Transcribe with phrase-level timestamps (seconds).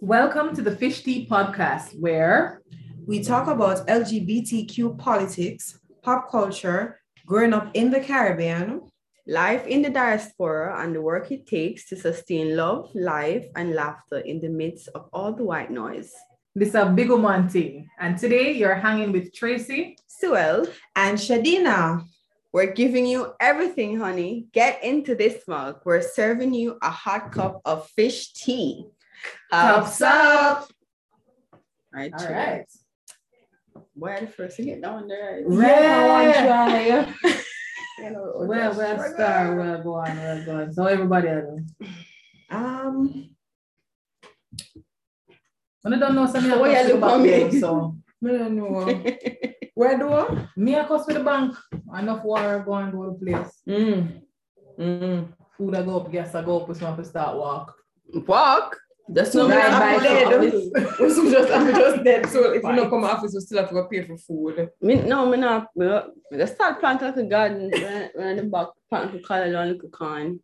[0.00, 2.62] Welcome to the Fish Tea Podcast, where
[3.06, 8.82] we talk about LGBTQ politics, pop culture, growing up in the Caribbean,
[9.26, 14.18] life in the diaspora, and the work it takes to sustain love, life, and laughter
[14.18, 16.12] in the midst of all the white noise.
[16.54, 17.88] This is a big woman thing.
[17.98, 22.04] And today you're hanging with Tracy, Suel, and Shadina.
[22.52, 24.48] We're giving you everything, honey.
[24.52, 25.80] Get into this mug.
[25.86, 28.84] We're serving you a hot cup of fish tea.
[29.52, 30.66] Cups up.
[31.52, 31.60] All
[31.92, 32.12] right.
[32.18, 32.64] All right.
[33.92, 35.40] Where the first to get down there?
[35.40, 37.12] Yeah.
[38.00, 40.72] well, well, star, well, go on, well, go on.
[40.72, 41.60] So everybody, else.
[42.50, 43.28] um,
[45.82, 47.60] when I don't know something, oh, yeah, look on me.
[47.60, 47.94] So
[48.24, 49.04] I don't know.
[49.74, 50.48] Where do I?
[50.56, 51.54] Me, I cost with the bank.
[51.98, 53.62] Enough water go and go to the place.
[53.68, 54.22] Mm.
[54.78, 55.28] Mm.
[55.58, 57.74] Food I go up, gas I go up, I have to start walk.
[58.26, 58.78] Walk?
[59.14, 60.28] That's not Right right by dead.
[60.28, 62.26] the I'm just, I'm just dead.
[62.30, 62.76] So if you Right.
[62.76, 64.70] don't come office, you still have to go pay for food.
[64.80, 65.68] Me, no, me not.
[65.76, 67.70] Me, not- me start planting like a garden.
[67.70, 70.40] when, when the back plant like a callaloo like a corn.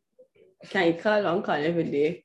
[0.71, 2.25] Can you callaloo corn every day?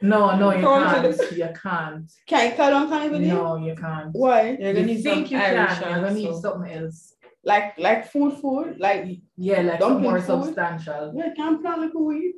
[0.00, 1.32] No, no, you Come to can't.
[1.36, 2.10] You can't.
[2.26, 3.28] Can you callaloo corn every day?
[3.28, 4.10] No, you can't.
[4.12, 4.56] Why?
[4.60, 7.14] You're gonna You need think you Irish can, you're gonna need something else.
[7.44, 8.76] Like like food, food.
[8.80, 10.44] Like Yeah, like something more food?
[10.44, 11.12] substantial.
[11.16, 12.34] yeah, can plant like a wheat.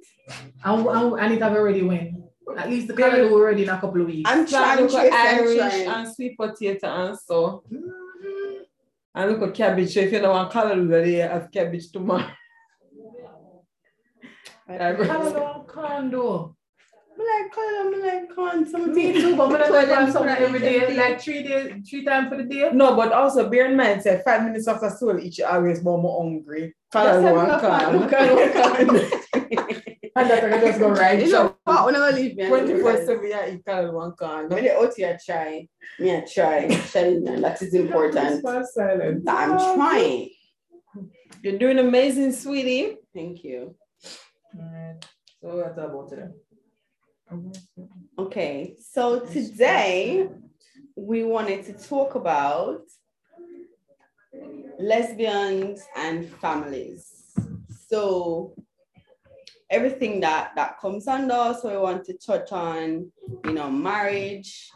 [0.64, 2.11] And, and, and it have already went.
[2.56, 4.31] At least the color will already in a couple of weeks.
[4.31, 5.61] I'm trying to look at Irish.
[5.61, 7.62] Irish and sweet potato and so.
[7.73, 7.91] Mhm.
[9.15, 9.95] And look at cabbage.
[9.95, 12.27] So if you don't want callaloo, they have cabbage tomorrow.
[14.79, 16.57] Color don't condo.
[17.19, 18.67] Me like color, me like corn.
[18.67, 21.42] Some Me too, but I'm gonna of them do something every day, every like three
[21.42, 22.70] days, three times for the day.
[22.73, 26.23] No, but also bear in mind, say five minutes after school, each always more more
[26.23, 26.75] hungry.
[26.92, 28.11] That's Callaloo a
[28.70, 29.81] and good corn.
[30.29, 30.31] One.
[30.31, 31.21] And that I can just go right.
[31.21, 33.07] You know I leave me, I do 24 that.
[33.07, 34.49] 7, yeah, eat callaloo and corn.
[34.49, 35.69] When the OT I try,
[35.99, 36.67] me I try.
[36.69, 38.45] That is important.
[38.47, 40.31] I'm trying.
[41.43, 42.97] You're doing amazing, sweetie.
[43.14, 43.75] Thank you.
[44.59, 45.07] Alright,
[45.41, 46.30] So that's about it.
[48.19, 50.29] Okay, so today
[50.97, 52.83] we wanted to talk about
[54.79, 57.33] lesbians and families.
[57.89, 58.55] So
[59.70, 61.55] everything that that comes under.
[61.61, 63.11] So we want to touch on,
[63.45, 64.70] you know, marriage.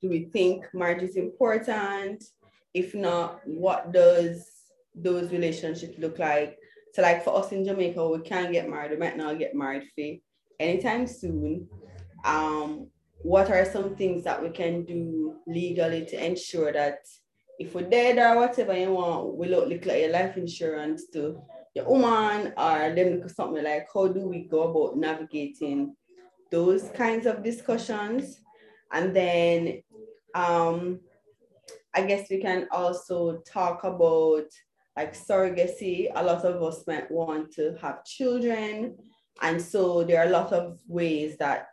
[0.00, 2.24] Do we think marriage is important?
[2.72, 4.50] If not, what does
[4.94, 6.58] those relationships look like?
[6.92, 8.92] So, like for us in Jamaica, we can't get married.
[8.92, 10.04] We might not get married for
[10.60, 11.68] anytime soon.
[12.24, 12.88] Um,
[13.22, 16.98] what are some things that we can do legally to ensure that
[17.58, 21.40] if we're dead or whatever you want, we look like your life insurance to
[21.74, 25.94] your woman or them look something like how do we go about navigating
[26.50, 28.40] those kinds of discussions?
[28.92, 29.82] And then
[30.34, 31.00] um
[31.94, 34.46] I guess we can also talk about
[34.96, 36.08] like surrogacy.
[36.14, 38.96] A lot of us might want to have children.
[39.42, 41.68] And so there are a lot of ways that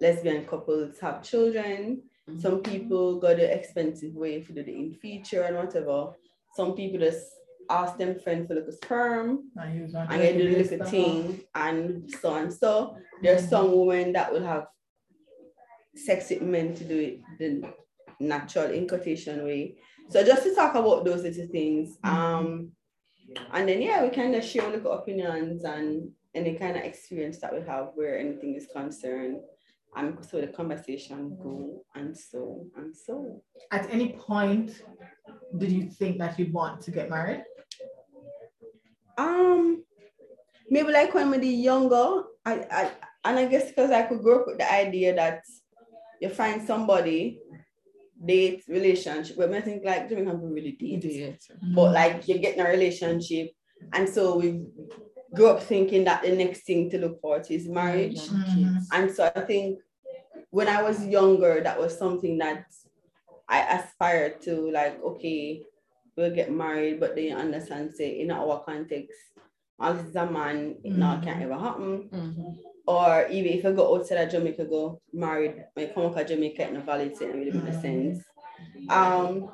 [0.00, 2.02] lesbian couples have children.
[2.38, 6.12] Some people go the expensive way for the in vitro and whatever.
[6.54, 7.26] Some people just
[7.70, 9.50] ask them friends for like a sperm
[9.94, 12.96] one and they do the little little thing and so and so.
[13.22, 14.66] There's some women that will have
[15.94, 17.72] sex with men to do it the
[18.18, 19.76] natural in quotation way.
[20.08, 21.96] So just to talk about those little things.
[22.04, 22.72] Um
[23.52, 27.54] and then yeah, we kind of share little opinions and any kind of experience that
[27.54, 29.40] we have where anything is concerned.
[29.96, 33.42] And so the conversation go and so and so.
[33.72, 34.82] At any point,
[35.58, 37.42] did you think that you'd want to get married?
[39.18, 39.84] Um,
[40.68, 42.90] maybe like when we were younger, I, I
[43.24, 45.42] and I guess because I could grow up with the idea that
[46.20, 47.40] you find somebody,
[48.24, 49.36] date, relationship.
[49.36, 51.02] But I think like Jamaican people really date,
[51.74, 53.50] but like you get in a relationship,
[53.92, 54.64] and so we
[55.34, 58.20] grew up thinking that the next thing to look for is marriage.
[58.28, 58.82] Mhm.
[58.92, 59.78] And so I think
[60.50, 62.64] when I was younger, that was something that
[63.48, 65.64] I aspired to, like, okay,
[66.20, 69.18] we'll get married, but then you understand, say, in our context,
[69.80, 72.10] as is a man, it now can't ever happen.
[72.12, 72.58] Mhm.
[72.86, 76.62] Or even if I go outside of Jamaica, go married, when you come to Jamaica,
[76.64, 77.82] it no valid, it really make Mhm.
[77.82, 78.24] sense.
[78.90, 79.50] Um,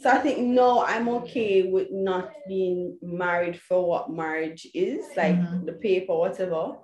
[0.00, 5.36] so I think no, I'm okay with not being married for what marriage is, like
[5.36, 5.66] Mhm.
[5.66, 6.78] the paper, whatever.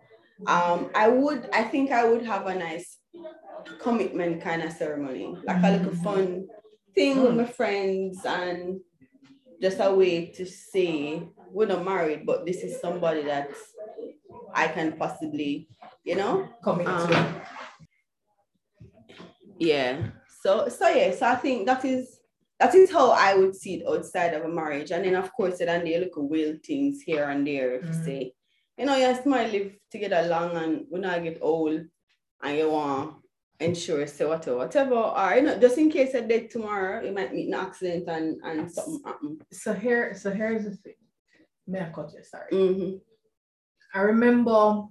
[0.47, 2.99] Um, I would, I think I would have a nice
[3.81, 6.49] commitment kind of ceremony, like a little fun
[6.94, 8.81] thing with my friends and
[9.64, 13.49] just a way to say we're not married, but this is somebody that
[14.55, 15.69] I can possibly,
[16.05, 17.43] you know, Commit um, to.
[19.58, 20.08] Yeah.
[20.43, 22.19] So so yeah, so I think that is
[22.61, 24.90] that is how I would see it outside of a marriage.
[24.90, 27.88] And then of course then they look at will things here and there if you
[27.88, 28.05] Mhm.
[28.05, 28.34] say,
[28.76, 31.81] you know, you might live together long and when I get old
[32.43, 33.24] and you want
[33.61, 37.33] ensure so whatever, whatever, or you know, just in case you're dead tomorrow, you might
[37.33, 39.39] meet an accident and, and something happen.
[39.53, 40.95] So here, so here's the thing.
[41.67, 42.23] May I cut you?
[42.25, 42.51] Sorry.
[42.53, 42.97] Mm-hmm.
[43.99, 44.85] I remember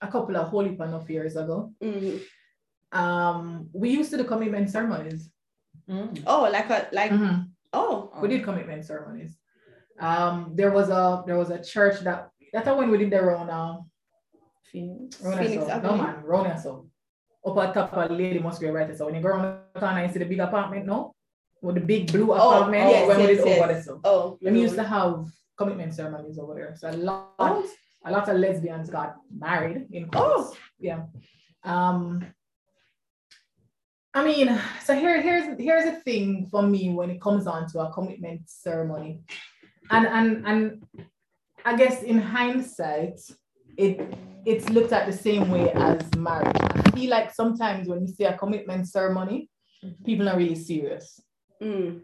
[0.00, 1.72] a couple of holy enough years ago.
[1.82, 2.98] Mm-hmm.
[2.98, 5.30] Um, we used to do commitment ceremonies.
[6.26, 7.48] Oh, like a like Mhm.
[7.72, 8.10] oh.
[8.22, 9.36] We did commitment ceremonies.
[9.98, 13.80] Um, there was a there was a church that that's when we did the Rona.
[14.70, 15.80] Phoenix, Rona Phoenix so.
[15.80, 16.88] No man, Rona so.
[17.46, 20.12] Up at top of Lady Musgrave right so when you go around the corner you
[20.12, 21.14] see the big apartment, no?
[21.60, 22.84] With the big blue apartment.
[22.84, 23.58] Oh, apartment yes, when we yes, did yes.
[23.58, 24.00] over there so.
[24.04, 25.26] Oh, We used to have
[25.56, 26.74] commitment ceremonies over there.
[26.76, 27.68] So a lot, Oh.
[28.04, 30.54] a lot of lesbians got married in Oh.
[30.78, 31.04] Yeah.
[31.64, 32.24] Um
[34.16, 37.80] I mean, so here, here's here's the thing for me when it comes on to
[37.80, 39.20] a commitment ceremony.
[39.90, 40.60] And and and
[41.64, 43.20] I guess in hindsight,
[43.76, 44.14] it
[44.46, 46.56] it's looked at the same way as marriage.
[46.60, 49.48] I feel like sometimes when you say a commitment ceremony,
[50.04, 51.20] people are really serious.
[51.62, 52.02] Mm,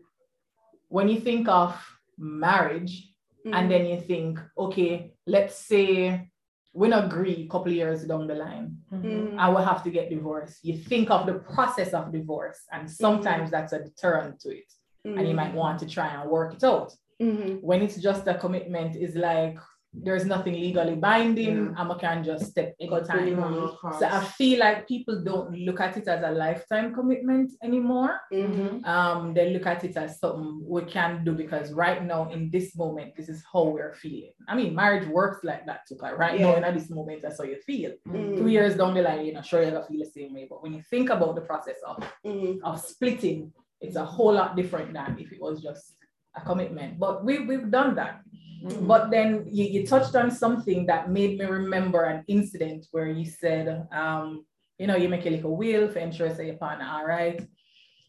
[0.88, 1.76] When you think of
[2.19, 3.12] marriage,
[3.46, 6.31] mm, and then you think, okay, let's say
[6.72, 9.90] we not agree a couple of years down the line, mm, I will have to
[9.90, 10.64] get divorced.
[10.64, 14.70] You think of the process of divorce, and sometimes that's a deterrent to it,
[15.04, 16.92] and you might want to try and work it out.
[17.20, 17.56] mm-hmm.
[17.56, 19.58] When it's just a commitment, is like
[19.92, 21.90] there's nothing legally binding, Yeah.
[21.90, 23.25] I can just step anytime.
[23.26, 23.98] live on your cross.
[23.98, 28.20] So I feel like people don't look at it as a lifetime commitment anymore.
[28.32, 28.84] Mm-hmm.
[28.84, 32.76] Um, they look at it as something we can do because right now in this
[32.76, 34.32] moment, this is how we're feeling.
[34.48, 35.96] I mean, marriage works like that too.
[35.96, 36.69] 'cause Right now, Yeah.
[36.69, 37.92] in this moment, that's how you feel.
[38.08, 38.37] Mm.
[38.38, 40.46] Two years down the line, you're not sure you're gonna feel the same way.
[40.48, 42.64] But when you think about the process of, Mm-hmm.
[42.64, 45.96] of splitting, it's a whole lot different than if it was just
[46.37, 46.96] a commitment.
[46.98, 48.20] But we, we've done that.
[48.62, 48.87] Mhm.
[48.87, 53.25] But then you, you touched on something that made me remember an incident where you
[53.25, 54.45] said, um,
[54.79, 57.41] you know, you make a little will for ensure say your partner, all right.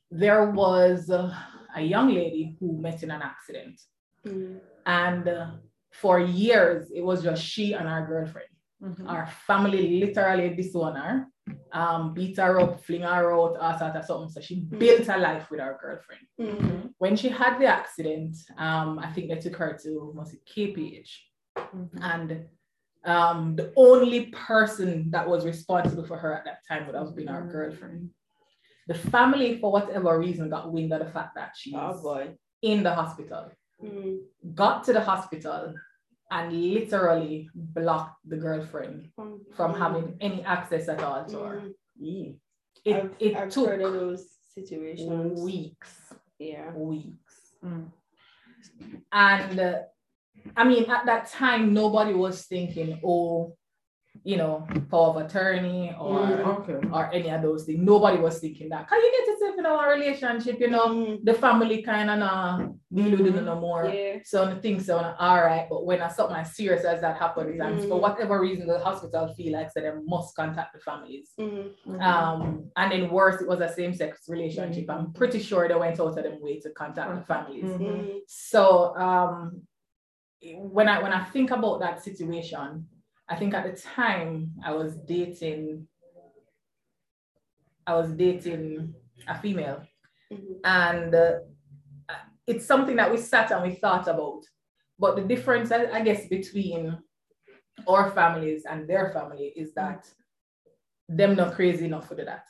[0.10, 1.34] There was uh,
[1.76, 3.80] a young lady who met in an accident.
[4.26, 4.58] Mm-hmm.
[4.86, 5.52] And uh,
[5.92, 8.48] for years, it was just she and her girlfriend.
[8.84, 9.08] Mhm.
[9.08, 11.28] Our family literally disowned her,
[11.72, 14.30] um, beat her up, fling her out, all sort of something.
[14.30, 16.88] So she built her life with her girlfriend Mm-hmm.
[16.98, 21.12] when she had the accident, um, I think they took her to was it KPH,
[21.58, 21.90] Mhm.
[22.02, 22.46] and
[23.04, 27.28] um, the only person that was responsible for her at that time would have been
[27.28, 28.10] her girlfriend.
[28.88, 32.36] The family, for whatever reason, got wind of the fact that she's Oh boy.
[32.62, 33.50] in the hospital.
[33.84, 34.54] Mm-hmm.
[34.54, 35.74] Got to the hospital
[36.32, 39.10] and literally blocked the girlfriend
[39.56, 41.62] from having any access at all to her.
[42.02, 42.38] Mhm.
[42.86, 44.26] It, I've, it I've took heard of those
[44.56, 45.40] situations.
[45.42, 46.14] weeks.
[46.40, 46.72] Yeah.
[46.74, 47.36] weeks.
[47.64, 47.92] Mm.
[49.12, 49.80] And uh,
[50.56, 53.56] I mean, at that time, nobody was thinking, oh,
[54.24, 56.46] you know, power of attorney or Mm.
[56.70, 56.88] Okay.
[56.94, 57.80] or any of those things.
[57.82, 58.88] Nobody was thinking that.
[58.88, 60.60] Can you get yourself in our relationship?
[60.60, 61.26] You know, Mhm.
[61.26, 63.86] the family kind of not deal with it no more.
[63.86, 64.20] Yeah.
[64.24, 65.66] So I think so, all right.
[65.68, 68.02] But when something as serious as that happens, and for Mm.
[68.02, 71.32] whatever reason, the hospital feel like so they must contact the families.
[71.40, 72.00] Mhm.
[72.00, 74.88] Um, and then worse, it was a same-sex relationship.
[74.90, 77.70] I'm pretty sure they went out of them way to contact the families.
[78.28, 79.64] So um,
[80.78, 82.88] when I when I think about that situation,
[83.32, 85.88] I think at the time I was dating,
[87.88, 88.94] I was dating
[89.28, 89.84] a female,
[90.32, 90.60] Mhm.
[90.66, 91.40] and uh,
[92.46, 94.42] it's something that we sat and we thought about.
[95.00, 96.98] But the difference, I, I guess, between
[97.88, 100.02] our families and their family is that
[101.08, 102.46] them not crazy enough for that.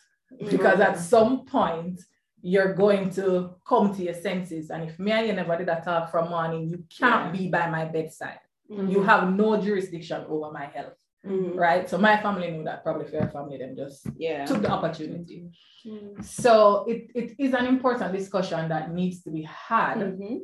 [0.49, 2.01] Because at some point,
[2.41, 4.71] you're going to come to your senses.
[4.71, 7.69] And if me and you never did that talk from morning, you cannot be by
[7.69, 8.39] my bedside.
[8.71, 10.93] You have no jurisdiction over my health,
[11.25, 11.55] Mhm.
[11.57, 11.89] right?
[11.89, 12.83] So my family knew that.
[12.83, 14.45] Probably for your family, them just Yeah.
[14.45, 15.49] took the opportunity.
[15.85, 16.23] Mhm.
[16.23, 20.39] So it, it is an important discussion that needs to be had Mhm.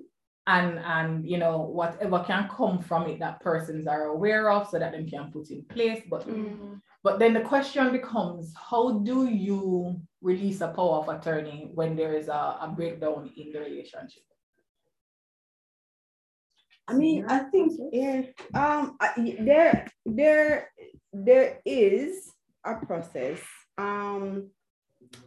[0.48, 4.79] and and you know whatever can come from it that persons are aware of so
[4.79, 6.79] that they can put in place but Mhm.
[7.03, 12.13] but then the question becomes how do you release a power of attorney when there
[12.22, 14.24] is a, a breakdown in the relationship
[16.88, 18.22] I mean, I think yeah.
[18.53, 20.72] Um, I, there, there,
[21.12, 22.32] there is
[22.65, 23.39] a process.
[23.77, 24.51] Um,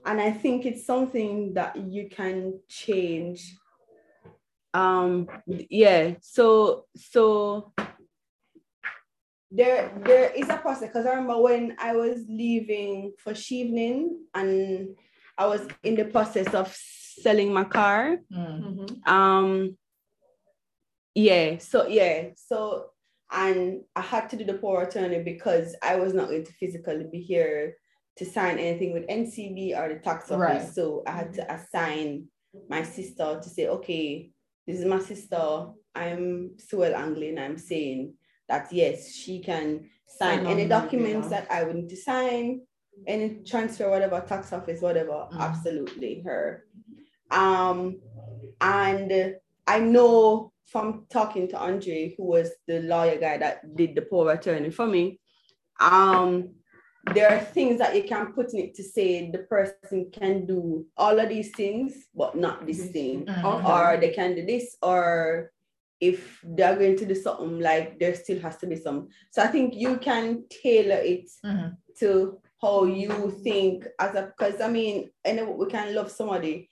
[0.05, 3.57] and I think it's something that you can change.
[4.73, 6.15] Um, yeah.
[6.23, 7.73] So, so
[9.51, 14.97] there there is a process because I remember when I was leaving for Chevening and
[15.37, 18.19] I was in the process of selling my car.
[18.33, 19.07] Mm.
[19.09, 19.77] Um
[21.15, 22.87] yeah, so yeah, so
[23.33, 27.07] and I had to do the power attorney because I was not going to physically
[27.11, 27.77] be here
[28.17, 30.65] to sign anything with NCB or the tax office.
[30.65, 30.75] Right.
[30.75, 32.27] So I had to assign
[32.69, 34.31] my sister to say, okay,
[34.67, 35.67] this is my sister.
[35.95, 37.39] I'm Suel Anglin.
[37.39, 38.15] I'm saying
[38.49, 42.63] that yes, she can sign any documents that I would need to sign,
[43.07, 45.39] any transfer, whatever, tax office, whatever, Mhm.
[45.39, 46.67] absolutely her.
[47.31, 48.01] Um,
[48.61, 49.37] and
[49.67, 54.33] I know from talking to Andre, who was the lawyer guy that did the power
[54.33, 55.21] attorney for me,
[55.81, 56.55] um,
[57.15, 60.87] there are things that you can put in it to say the person can do
[60.97, 63.65] all of these things, but not this This thing Mhm.
[63.65, 65.51] Or they can do this, or
[66.01, 69.09] if they're going to do something, like there still has to be some.
[69.31, 71.77] So I think you can tailor it Mhm.
[72.01, 76.69] to how you think as a because I mean, I know we can love somebody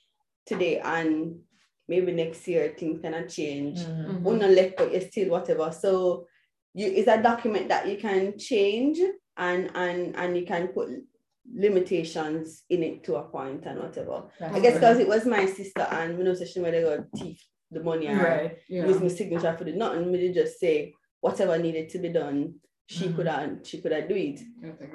[0.47, 1.41] today and
[1.89, 3.79] maybe next year things cannot change.
[3.81, 4.21] Mhm.
[4.23, 5.73] We're not left, but you're still whatever.
[5.73, 6.27] So
[6.75, 8.99] you it's a document that you can change
[9.37, 10.89] and and and you can put
[11.51, 14.25] limitations in it to a point and whatever.
[14.39, 17.07] That's I guess because it was my sister and we know session where they got
[17.17, 18.59] teeth the money or right.
[18.69, 18.87] Yeah.
[18.87, 22.55] use my signature for the nothing, me just say whatever needed to be done,
[22.87, 23.17] she Mhm.
[23.17, 24.41] could have she could have do it.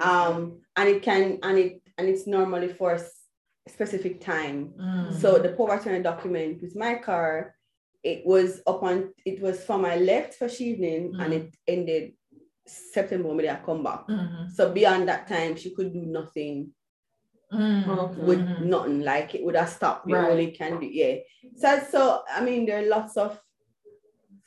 [0.00, 3.23] Um, and it can and it and it's normally for a s-
[3.68, 4.74] specific time.
[4.78, 5.12] Mm.
[5.20, 7.54] So the power attorney document with my car,
[8.02, 11.36] it was upon it was from I left first evening and Mhm.
[11.38, 12.12] it ended
[12.66, 14.06] September when I come back.
[14.08, 14.50] Mhm.
[14.52, 16.72] So beyond that time, she could do nothing
[17.52, 17.86] Mm.
[17.86, 18.20] Okay.
[18.22, 18.64] with Mhm.
[18.66, 19.00] nothing.
[19.02, 20.08] Like it would have stopped.
[20.08, 20.30] You Right.
[20.30, 21.16] only can do yeah.
[21.56, 23.40] So so I mean there are lots of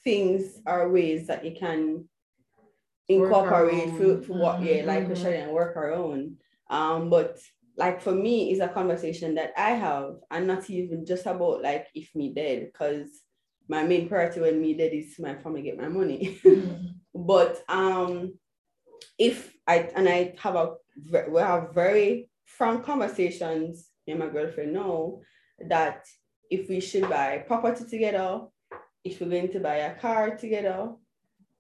[0.04, 2.08] things or ways that you can
[3.10, 4.24] incorporate Work for, around.
[4.26, 5.24] for what yeah, like Mhm.
[5.26, 6.38] we and work our own.
[6.70, 7.40] Um, but
[7.78, 11.88] like for me, it's a conversation that I have, and not even just about like
[11.94, 13.08] if me dead, because
[13.70, 16.40] my main priority when me dead is my family get my money.
[16.44, 16.94] Mhm.
[17.14, 18.34] but um
[19.20, 20.76] if i and i have a
[21.32, 25.22] we have very frank conversations me and my girlfriend know
[25.68, 26.06] that
[26.50, 28.42] if we should buy property together
[29.04, 30.94] if we're going to buy a car together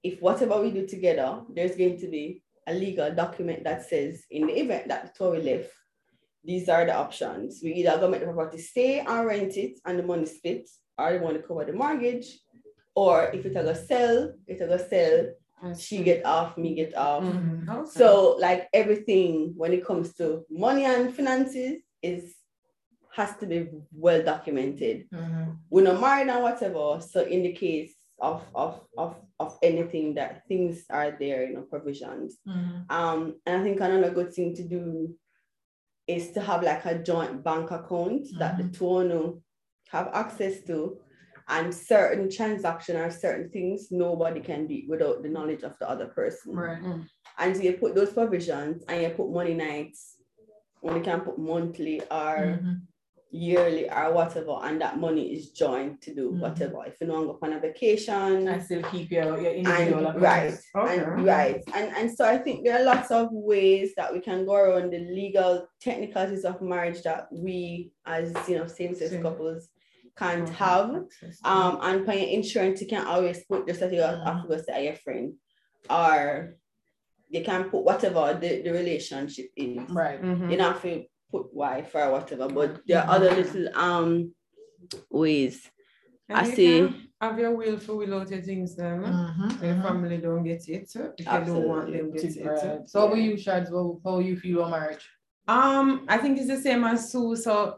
[0.04, 4.48] if whatever we do together there's going to be a legal document that says in
[4.48, 5.70] the event that the we live
[6.48, 10.00] these are the options we either go make the property stay and rent it and
[10.00, 10.66] the money split
[10.98, 12.28] or they want to cover the mortgage
[12.96, 16.94] or if it's a go sell, it's a go sell, she get off, me get
[16.98, 17.24] off.
[17.24, 17.70] Mhm.
[17.70, 17.90] Okay.
[18.00, 18.08] So
[18.46, 22.24] like everything when it comes to money and finances is
[23.18, 23.60] has to be
[24.06, 24.98] well documented.
[25.12, 25.58] Mhm.
[25.72, 26.86] We're not married and whatever.
[27.12, 27.94] So in the case
[28.30, 29.12] of of of
[29.44, 32.30] of anything that things are there, you know, provisions.
[32.48, 32.92] Mhm.
[32.98, 34.82] Um, and I think another good thing to do
[36.08, 39.44] is to have like a joint bank account that the two of you
[39.90, 41.00] have access to.
[41.50, 46.08] And certain transaction or certain things nobody can do without the knowledge of the other
[46.08, 46.54] person.
[46.54, 46.84] Right.
[47.38, 50.18] And so you put those provisions and you put money nights,
[50.82, 52.82] when you can put monthly or Mhm.
[53.48, 56.40] Yearly or whatever, and that money is joined to do Mhm.
[56.44, 56.80] whatever.
[56.86, 60.22] If you want to go on a vacation, I still keep your, your individual and
[60.22, 60.96] right Okay.
[60.98, 64.40] and right and and so i think there are lots of ways that we can
[64.50, 69.22] go around the legal technicalities of marriage that we as you know same-sex Same.
[69.28, 69.62] couples
[70.22, 70.54] can't Okay.
[70.66, 70.90] have
[71.54, 74.42] um and paying insurance you can always put just that you have Mhm.
[74.42, 75.28] to go say your friend
[76.00, 76.12] or
[77.36, 80.22] you can put whatever the, the relationship is Right.
[80.22, 80.50] Mhm.
[80.52, 80.94] you know, if have to
[81.32, 84.32] put wife or whatever but there are other little um
[85.10, 85.70] ways
[86.30, 86.80] And I you see.
[86.80, 89.02] can Have your will for will out your things then.
[89.60, 90.90] So your family don't get it.
[90.96, 92.30] If you don't want them Absolutely.
[92.30, 92.64] get Right.
[92.82, 92.90] it.
[92.90, 93.70] So how about you, Shads?
[93.70, 95.06] How, how you feel about marriage?
[95.48, 97.36] Um, I think it's the same as Sue.
[97.36, 97.78] So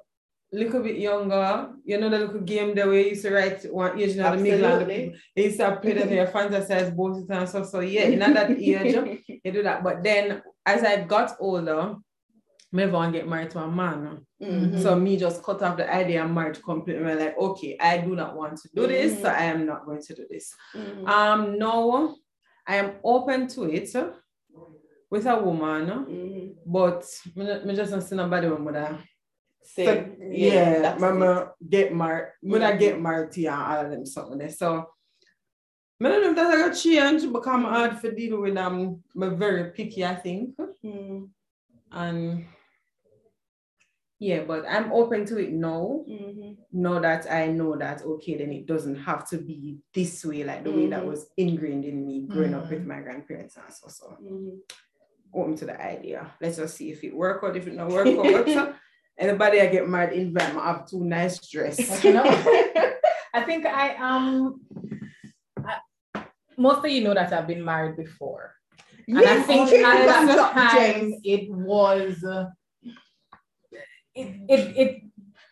[0.52, 4.16] little bit younger, you know the little game that we used to write one age
[4.16, 5.06] in the middle and the Absolutely.
[5.06, 7.46] people they used to play that you fantasize both the time.
[7.48, 8.96] So so yeah, in that age,
[9.44, 9.84] you do that.
[9.84, 11.96] But then as I got older,
[12.72, 14.26] me never want to get married to a man.
[14.42, 14.82] Mhm.
[14.82, 17.04] So me just cut off the idea of marriage completely.
[17.12, 20.02] I'm like, okay, I do not want to do this, so I am not going
[20.02, 20.56] to do this.
[20.76, 21.08] Mhm.
[21.08, 22.16] Um, no,
[22.68, 23.90] I am open to it
[25.10, 26.56] with a woman, Mhm.
[26.66, 27.04] but
[27.36, 29.00] me, me just don't see nobody when I,
[29.64, 30.18] Same.
[30.32, 34.06] yeah, that's mama get married, when I get married to you and all of them
[34.06, 34.50] something there.
[34.50, 34.86] So,
[36.02, 39.72] I don't know if that's gonna change, become hard for deal with um, I'm very
[39.72, 40.56] picky, I think.
[40.84, 41.30] Mhm.
[41.92, 42.46] and
[44.20, 46.04] Yeah, but I'm open to it now.
[46.08, 46.58] Mhm.
[46.74, 50.64] Know that I know that okay, then it doesn't have to be this way, like
[50.66, 51.08] the way that Mhm.
[51.08, 52.70] was ingrained in me growing up Mhm.
[52.72, 54.18] with my grandparents and so so.
[54.22, 54.60] Mhm.
[55.34, 56.32] Open to the idea.
[56.42, 58.76] Let's just see if it work out, if it not work out.
[59.18, 62.04] Anybody I get married invite me have two nice dress.
[62.04, 62.24] You know,
[63.34, 64.62] I think I um
[65.66, 65.78] I,
[66.58, 68.56] most of you know that I've been married before.
[69.08, 72.46] And I think at that time it was uh,
[74.16, 75.02] it, it it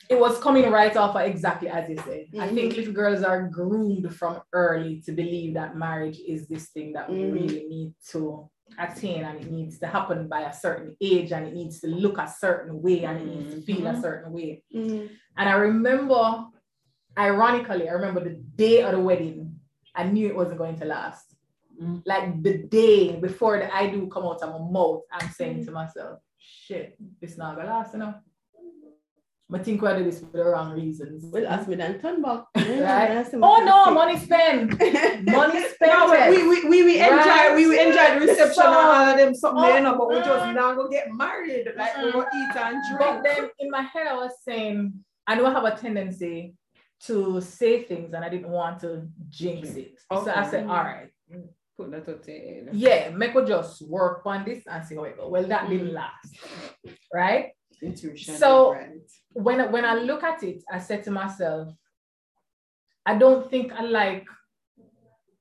[0.10, 2.26] it was coming right off of exactly as you said.
[2.40, 6.94] I think little girls are groomed from early to believe that marriage is this thing
[6.94, 7.34] that we Mhm.
[7.34, 8.50] really need to
[8.80, 12.18] attain and it needs to happen by a certain age and it needs to look
[12.18, 14.02] a certain way and it needs to feel a Mhm.
[14.02, 14.64] certain way.
[14.74, 15.10] Mhm.
[15.38, 16.46] And I remember,
[17.18, 19.60] ironically, I remember the day of the wedding,
[19.96, 21.36] I knew it wasn't going to last.
[21.82, 22.02] Mm.
[22.06, 25.72] Like the day before the I do come out of my mouth, I'm saying to
[25.72, 28.22] myself, shit, this not gonna last enough.
[29.54, 31.24] I think we do this for the wrong reasons.
[31.32, 32.44] Well, ask me then turn back.
[32.56, 33.26] Right?
[33.42, 34.72] Oh no, money spent.
[35.26, 35.80] Money spent.
[35.94, 37.56] No, we, we, we, we enjoy Right.
[37.56, 40.10] we, we enjoy the reception So- and all of them something, Oh, you know, but
[40.10, 40.54] we just mm.
[40.54, 41.66] now go get married.
[41.78, 43.00] Like we go eat and drink.
[43.00, 44.94] But then in my head, I was saying,
[45.26, 46.54] I know I have a tendency
[47.06, 49.98] to say things and I didn't want to jinx it.
[50.12, 51.08] So I said, all right,
[51.78, 52.64] Put that out there.
[52.74, 55.32] yeah, make we just work on this and see how it goes.
[55.32, 55.94] Well, that didn't Mm.
[55.94, 56.36] last,
[57.14, 57.52] right?
[57.82, 58.36] Intuition.
[58.36, 59.12] So- right.
[59.34, 61.70] When when I look at it, I said to myself,
[63.06, 64.26] I don't think I like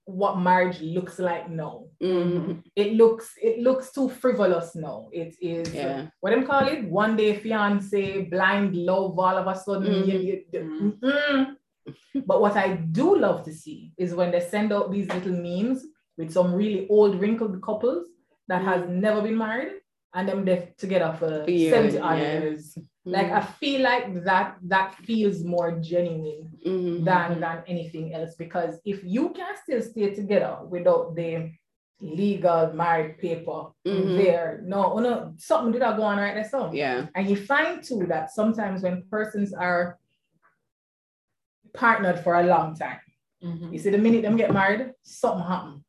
[0.05, 1.87] what marriage looks like now.
[2.00, 2.62] Mhm.
[2.76, 5.09] It looks it looks too frivolous now.
[5.12, 6.07] It is Yeah.
[6.21, 9.93] what them call it one day fiance blind love all of a sudden.
[9.93, 10.07] Mhm.
[10.07, 11.00] you- you- Mhm.
[11.00, 11.57] mm-mm.
[12.26, 15.85] But what I do love to see is when they send out these little memes
[16.19, 18.07] with some really old wrinkled couples
[18.49, 19.81] that has never been married
[20.16, 22.40] and them they're together for For years, 70 odd yeah.
[22.40, 22.78] years.
[23.04, 27.04] Like I feel like that that feels more genuine Mhm.
[27.08, 31.52] than than anything else because if you can still stay together without the
[32.00, 34.16] legal married paper Mhm.
[34.23, 35.12] there, no, no,
[35.50, 36.49] something did that go on right there.
[36.54, 37.06] So Yeah.
[37.14, 39.99] and you find too that sometimes when persons are
[41.82, 43.00] partnered for a long time,
[43.43, 43.73] Mhm.
[43.73, 45.84] you see the minute them get married, something happen.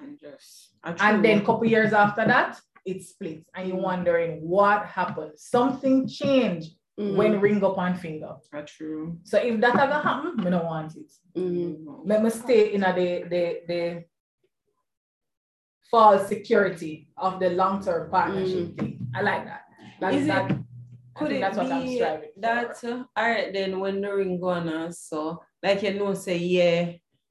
[0.00, 0.70] And just
[1.08, 3.48] And then a couple years after that, it splits.
[3.54, 5.32] And you're wondering what happened.
[5.36, 7.16] Something changed Mhm.
[7.16, 8.36] when ring up on finger.
[8.52, 9.18] a true.
[9.24, 11.10] So if that ever happen, I don't want it.
[11.36, 12.02] Mhm.
[12.04, 14.04] Let me stay in a the the the
[15.90, 18.98] false security of the long-term partnership thing.
[19.14, 19.62] I like that.
[20.00, 20.50] That's Is it- that.
[20.50, 22.40] I Could it that's what I'm striving for.
[22.40, 26.12] that uh, all right then when the ring go on uh, so like you know
[26.12, 26.90] say yeah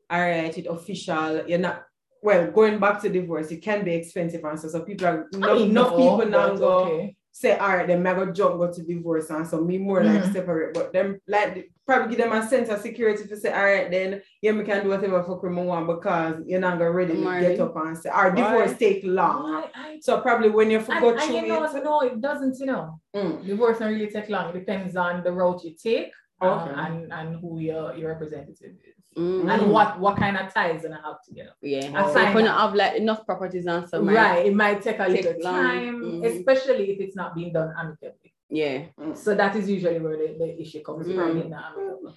[0.10, 1.84] all right it official you're not
[2.24, 5.38] well going back to divorce it can be expensive and so so people are I
[5.38, 7.16] no, mean, enough no, people now go okay.
[7.32, 10.24] say all right then I go jump go to divorce and so me more like
[10.24, 10.34] Mhm.
[10.34, 13.92] separate but them like probably give them a sense of security to say all right
[13.92, 17.22] then yeah me can do whatever fuck me want because you're not gonna ready to
[17.42, 18.80] get up and say our divorce Right.
[18.80, 22.00] take long I- I- so probably when you And, and through you know, it no,
[22.02, 23.00] it doesn't, you know.
[23.16, 24.50] mm, Divorce don't really take long.
[24.50, 26.12] It depends on the route you take
[26.50, 28.96] um, and, and who your, your representative is.
[29.18, 29.48] Mhm.
[29.54, 31.52] And what, what kind of ties and I have together.
[31.62, 31.92] Yeah.
[31.96, 34.46] I So find if you that- don't have like enough properties and so right.
[34.48, 35.54] It might take a take little long.
[35.64, 36.26] time, Mhm.
[36.26, 38.34] especially if it's not being done amicably.
[38.50, 38.86] Yeah.
[39.14, 41.16] So that is usually where the, the issue comes Mm.
[41.16, 42.16] from in the amicable.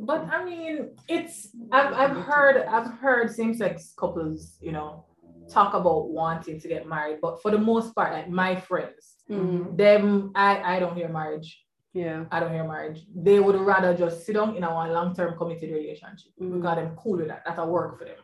[0.00, 5.04] But I mean, it's I've, I've heard I've heard same-sex couples, you know,
[5.50, 9.76] talk about wanting to get married, but for the most part, like my friends, Mhm.
[9.76, 11.62] them I I don't hear marriage.
[11.96, 12.26] Yeah.
[12.30, 13.00] I don't hear marriage.
[13.14, 16.52] They would rather just sit down in a one long-term committed relationship Mhm.
[16.60, 17.42] because I'm cool with that.
[17.46, 18.18] That'll work for them.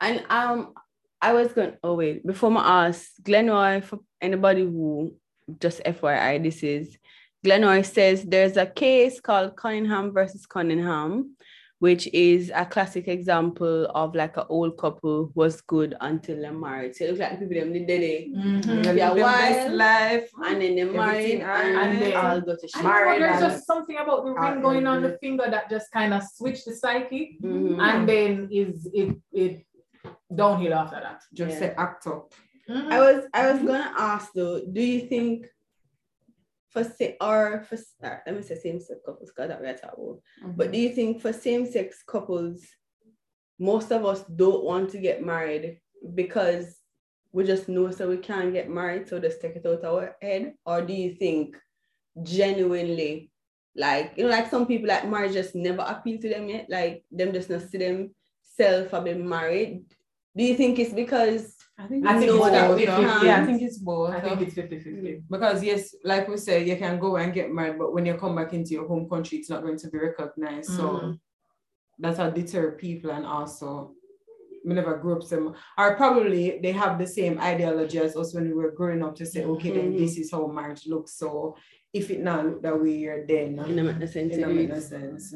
[0.00, 0.72] And um,
[1.20, 1.74] I was going.
[1.84, 5.14] Oh wait, before my ask, Glenroy for anybody who
[5.60, 6.96] just FYI, this is
[7.44, 11.36] Glenroy says there's a case called Cunningham versus Cunningham,
[11.82, 16.94] which is a classic example of like an old couple was good until they're married.
[16.94, 18.84] So it looks like people them did it, Mhm.
[18.96, 21.98] Yeah, Live their best life and then they married, Everything and, alright.
[21.98, 22.82] they all go to I shit.
[22.82, 26.14] don't Married there's just something about the ring going on the finger that just kind
[26.14, 27.80] of switched the psyche, Mhm.
[27.88, 29.66] and then is it it
[30.32, 31.20] downhill after that.
[31.34, 31.58] just Yeah.
[31.58, 32.32] say act up
[32.96, 35.48] I was I was gonna ask though, do you think
[36.72, 40.22] for say or for let me say same sex couples because that we're talking about.
[40.42, 40.52] Mm-hmm.
[40.56, 42.62] But do you think for same sex couples,
[43.58, 45.80] most of us don't want to get married
[46.14, 46.76] because
[47.32, 50.54] we just know so we can't get married, so just take it out our head?
[50.64, 51.56] Or do you think
[52.22, 53.30] genuinely,
[53.76, 57.04] like you know, like some people like marriage just never appeal to them yet, like
[57.10, 59.84] them just not see themselves have been married?
[60.34, 62.80] Do you think it's because I think I it's think it's both.
[62.80, 63.22] you know?
[63.22, 64.10] Yeah, I think it's both.
[64.10, 65.22] I think it's 50-50.
[65.28, 68.36] because yes, like we said, you can go and get married, but when you come
[68.36, 70.70] back into your home country, it's not going to be recognized.
[70.78, 71.18] So Mhm.
[71.98, 73.94] that's a deter people and also
[74.64, 75.22] we never grew up
[75.78, 79.26] or probably they have the same ideology as us when we were growing up to
[79.26, 79.98] say, okay, then Mhm.
[79.98, 81.12] this is how marriage looks.
[81.14, 81.56] So
[81.92, 84.32] if it not look that way, then In a make sense.
[84.36, 85.34] it don't make no sense.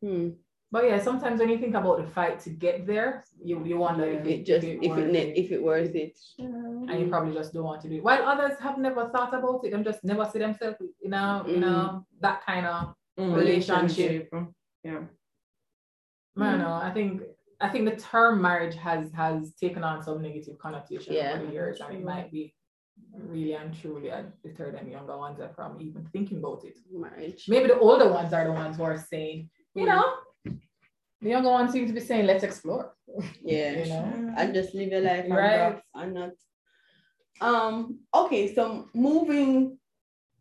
[0.00, 0.28] Hmm.
[0.72, 4.06] But yeah, sometimes when you think about the fight to get there, you, you wonder
[4.06, 6.18] if It just if it ne- if it worth it.
[6.38, 8.02] and you probably just don't want to do it.
[8.02, 11.58] While others have never thought about it and just never see themselves in a you
[11.60, 13.36] know that kind of Mm.
[13.36, 14.30] Relationship.
[14.82, 15.00] Yeah.
[16.38, 16.72] I don't know.
[16.72, 17.20] I think
[17.60, 21.34] I think the term marriage has has taken on some negative connotation Yeah.
[21.34, 22.54] over the years, and it might be
[23.32, 26.78] really and truly uh, deter them younger ones are from even thinking about it.
[26.90, 27.44] Marriage.
[27.48, 30.04] Maybe the older ones are the ones who are saying, you know,
[31.22, 32.94] the younger one seems to be saying, let's explore.
[33.44, 33.70] Yeah.
[33.78, 34.34] You know?
[34.38, 35.60] and just live your life and Right.
[35.60, 35.82] right.
[35.94, 36.30] and not
[37.40, 39.78] um okay so moving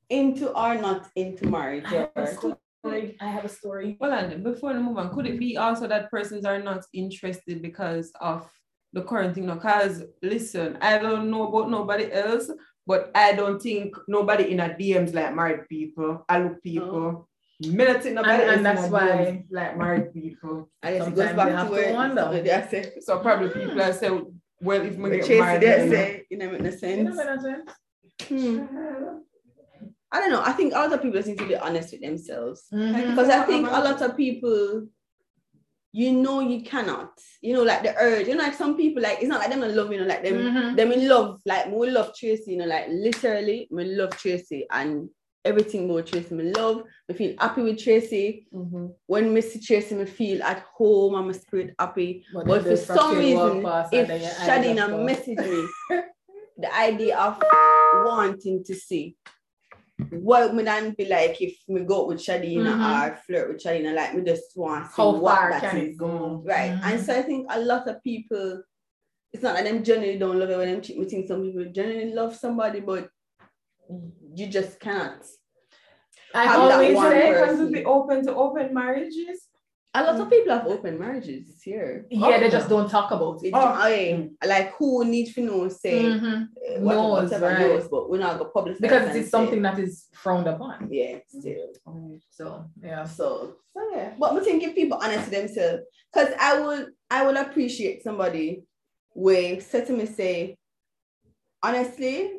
[0.10, 3.17] into or not into marriage I have a or- story.
[3.22, 3.98] I have a story.
[4.00, 7.62] Well, and before we move on, could it be also that persons are not interested
[7.62, 8.50] because of
[8.91, 9.46] the current thing?
[9.46, 12.50] Because listen, I don't know about nobody else,
[12.88, 16.26] but I don't think nobody in a DMs like married people.
[16.28, 17.06] I look people.
[17.12, 17.17] Me
[17.62, 20.69] not think nobody And- and that's why- DMs like married people.
[20.84, 22.21] I guess it Sometimes goes back have to to where wonder.
[22.21, 24.10] somebody I say So probably people are say,
[24.62, 27.28] well, if we get Chase married, they then- say you know make no sense what
[27.28, 27.63] I'm saying?
[28.30, 28.65] Hmm.
[30.13, 33.10] I don't know I think other people just need to be honest with themselves Mhm.
[33.12, 34.88] because I think a lot of people
[35.93, 39.17] you know you cannot you know like the urge you know like some people like
[39.19, 40.76] it's not like them in love you know like them Mhm.
[40.78, 45.10] them in love, like we love Tracy, you know, like literally, we love Tracy and
[45.45, 46.36] everything about Tracy.
[46.36, 48.47] Me love, me feel happy with Tracy.
[48.54, 48.93] Mhm.
[49.08, 52.23] When me see Tracy, me feel at home I'm a spirit happy.
[52.34, 55.67] But But for some reason, if and then your eye Shadina just message me,
[56.58, 57.41] the idea of
[58.06, 59.15] wanting to see
[60.12, 63.12] what me then be like if me go with Shadina Mhm.
[63.12, 65.77] or flirt with Shadina, like me just want to see How what far that can
[65.77, 65.93] is.
[65.93, 66.41] it go?
[66.45, 66.71] Right.
[66.71, 66.84] Mhm.
[66.84, 68.63] And so I think a lot of people,
[69.34, 70.97] it's not that them generally don't love it when them cheat.
[70.99, 73.10] We think some people generally love somebody, but
[74.36, 75.24] you just can't.
[76.34, 77.41] I have that always one say, person.
[77.41, 79.48] Because to be open to open marriages.
[79.94, 82.06] A lot of people have open marriages here.
[82.10, 83.48] yeah, they just don't talk about it.
[83.48, 86.44] It's oh, like who needs to know, say, Mhm.
[86.44, 87.60] uh, whatever, Knows, whatever right.
[87.60, 90.48] knows, but we're not going to publicize Because and it's say- something that is frowned
[90.48, 90.88] upon.
[90.89, 91.74] Yeah, still.
[92.30, 93.04] So yeah.
[93.04, 94.13] So, so yeah.
[94.17, 98.63] But we think if people honest to themselves, because I would I would appreciate somebody
[99.12, 100.58] where say to me say,
[101.62, 102.32] honestly,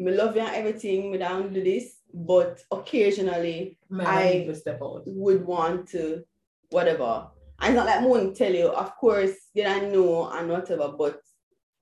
[0.00, 4.54] me love you and everything, me down do this, but occasionally I- I need to
[4.54, 5.02] step out.
[5.06, 6.24] would want to
[6.70, 7.28] whatever.
[7.60, 11.20] And not like won't tell you, of course, you don't know and whatever, but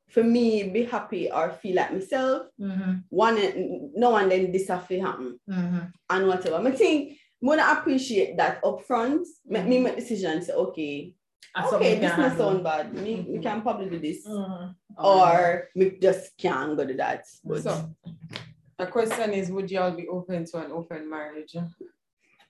[0.09, 3.05] for me, be happy or feel like myself, Mhm.
[3.11, 3.37] one
[3.95, 5.93] no one then this have to happen Mhm.
[6.11, 6.57] and whatever.
[6.57, 9.71] I think when I appreciate that upfront, make Mm-hmm.
[9.71, 11.15] me make decision say, okay,
[11.73, 12.95] okay, you this can not sound bad.
[12.95, 13.43] Me, we Mhm.
[13.43, 14.27] can probably do this.
[14.27, 14.75] Mhm.
[14.97, 17.25] Or me just can't go to that.
[17.45, 17.91] But So,
[18.79, 21.57] the question is, would y'all be open to an open marriage?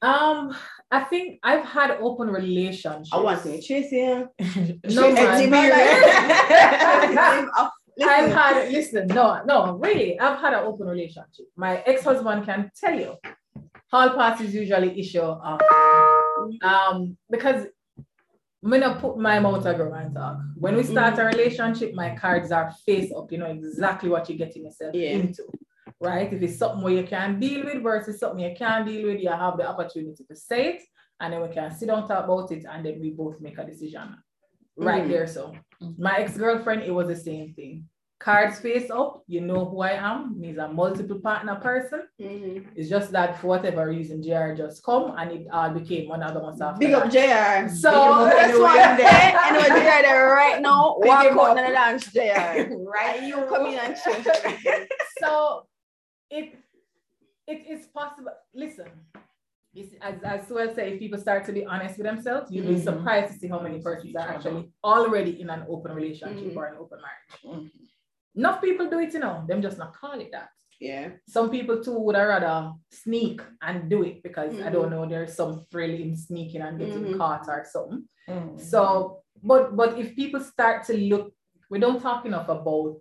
[0.01, 0.55] Um,
[0.91, 3.11] I think I've had open relationships.
[3.13, 4.29] I want to chase you.
[4.97, 5.53] No, man.
[8.01, 11.47] I've had listen, no, no, really, I've had an open relationship.
[11.57, 13.17] My ex-husband can tell you.
[13.91, 15.61] Hall parties usually issue off.
[16.63, 17.67] Um, because
[18.65, 20.39] I'm gonna put my mouth a grow and talk.
[20.57, 23.31] When we start a relationship, my cards are face up.
[23.31, 25.11] You know exactly what you're getting yourself Yeah.
[25.11, 25.45] into.
[26.01, 26.33] Right?
[26.33, 29.31] If it's something where you can deal with versus something you can't deal with, you
[29.31, 30.83] have the opportunity to say it,
[31.21, 33.65] and then we can sit down talk about it, and then we both make a
[33.65, 34.17] decision.
[34.77, 35.09] Right Mhm.
[35.09, 35.27] there.
[35.27, 35.55] So
[35.97, 37.89] my ex-girlfriend, it was the same thing.
[38.21, 40.35] Cards face up, you know who I am.
[40.41, 42.03] Me's a multiple partner person.
[42.21, 42.67] Mhm.
[42.75, 46.61] It's just that for whatever reason, JR just come and it all became one monogamous
[46.61, 47.05] after Big that.
[47.07, 47.69] up JR.
[47.69, 48.61] So- that's Anyway.
[48.65, 49.41] one there.
[49.47, 50.97] Anyway, JR there right now.
[51.01, 52.75] Pick Walk him out and dance, JR.
[52.97, 53.23] Right?
[53.23, 54.27] You come in and change
[55.21, 55.67] so
[56.29, 56.55] it
[57.47, 58.33] it is possible.
[58.53, 58.89] Listen,
[60.03, 62.85] as as well say, if people start to be honest with themselves, you'll be Mhm.
[62.85, 66.57] surprised to see how many persons are actually already in an open relationship Mhm.
[66.57, 67.37] or an open marriage.
[67.45, 67.71] Mhm.
[68.35, 70.49] Enough people do it, you know, them just not call it that.
[70.81, 71.11] Yeah.
[71.29, 74.73] Some people too would rather sneak and do it because I Mhm.
[74.73, 77.19] don't know, there's some thrill in sneaking and getting Mhm.
[77.19, 78.05] caught or something.
[78.29, 78.61] Mhm.
[78.61, 81.33] So, but but if people start to look,
[81.71, 82.99] we don't talk enough about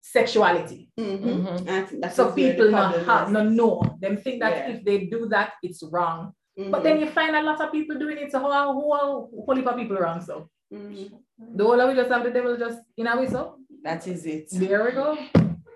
[0.00, 0.90] sexuality.
[0.98, 1.20] Mhm.
[1.22, 1.68] Mhm.
[1.68, 3.32] I think So people not have is.
[3.32, 3.82] no know.
[4.00, 4.68] Them think that Yeah.
[4.72, 6.34] if they do that, it's wrong.
[6.70, 8.30] But then you find a lot of people doing it.
[8.32, 10.20] So how how how whole heap of people wrong.
[10.20, 11.10] So Mhm.
[11.56, 13.58] The whole of we just have the devil just in our whistle.
[13.82, 14.48] That is it.
[14.52, 15.18] There we go.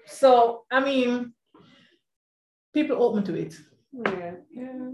[0.07, 1.33] So I mean,
[2.73, 3.55] people open to it.
[3.93, 4.35] Yeah.
[4.51, 4.91] Yeah.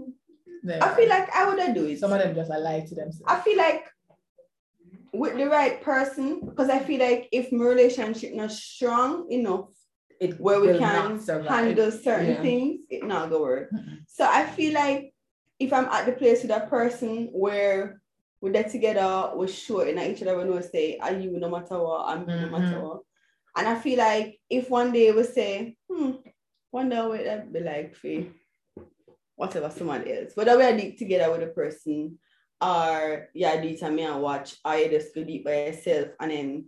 [0.63, 0.83] There.
[0.83, 1.99] I feel like I wouldn't do it.
[1.99, 3.23] some of them just lie to themselves.
[3.27, 3.85] I feel like
[5.13, 9.69] with the right person, because I feel like if my relationship not strong enough
[10.19, 12.41] It where we can handle certain Yeah.
[12.41, 13.69] things, it not go work.
[14.07, 15.13] So I feel like
[15.59, 18.00] if I'm at the place with a person where
[18.41, 21.79] we're there together, we're sure in each other, we know say, are you no matter
[21.79, 23.01] what, I'm you no matter what.
[23.55, 26.11] And I feel like if one day we say, hmm,
[26.71, 28.25] one day what that be like for
[29.35, 30.31] whatever someone else.
[30.35, 32.17] Whether we are deep together with a person
[32.59, 36.09] or yeah, do it and me and watch, or you just go deep by yourself
[36.19, 36.65] and then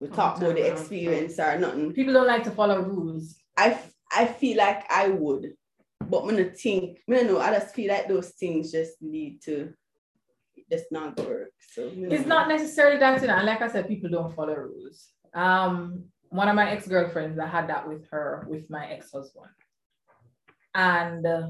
[0.00, 1.92] we talk about the experience or nothing.
[1.92, 3.36] People don't like to follow rules.
[3.56, 5.54] I, f- I feel like I would,
[6.00, 9.40] but I'm gonna think, I don't know, I just feel like those things just lead
[9.44, 9.72] to
[10.70, 11.50] just not work.
[11.72, 12.36] So me It's know.
[12.36, 15.10] not necessarily that, you know, and like I said, people don't follow rules.
[15.34, 19.46] Um, one of my ex-girlfriends, I had that with her, with my ex-husband.
[20.74, 21.48] And uh,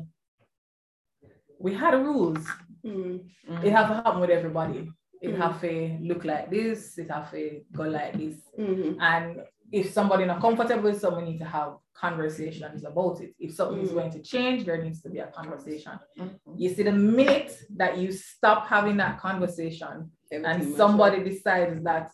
[1.58, 2.44] we had rules.
[2.84, 3.24] Mm,
[3.62, 4.90] It have to happen with everybody.
[5.22, 5.38] It Mhm.
[5.38, 8.36] have to look like this, it have to go like this.
[8.58, 9.40] mhm, And
[9.78, 11.70] if somebody not comfortable with something, we need to have
[12.04, 13.30] conversations about it.
[13.44, 13.94] If something is Mm.
[13.98, 15.94] going to change, there needs to be a conversation.
[16.18, 16.30] Mhm.
[16.62, 19.92] You see, the minute that you stop having that conversation
[20.30, 22.06] and everything mash somebody decides that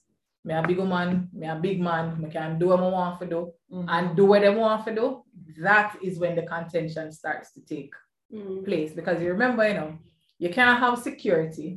[0.47, 3.27] me a big woman, me a big man, me can do what I want to
[3.37, 3.41] do
[3.75, 3.87] Mhm.
[3.95, 5.07] and do what they want to do,
[5.69, 7.93] that is when the contention starts to take.
[8.33, 8.91] Mm, place.
[8.99, 9.91] Because you remember, you know,
[10.39, 11.69] you can't have security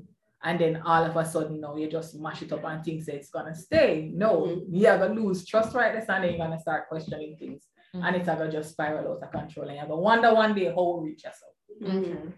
[0.44, 3.16] and then all of a sudden now you just mash it up and think that
[3.16, 4.12] it's gonna stay.
[4.14, 4.66] No, Mhm.
[4.70, 7.68] you're gonna lose trust right this and then you're gonna start questioning things.
[7.96, 8.04] Mhm.
[8.04, 10.98] And it's gonna just spiral out of control and you're gonna wonder one day how
[11.00, 11.54] we reach yourself.
[11.82, 12.34] mhm,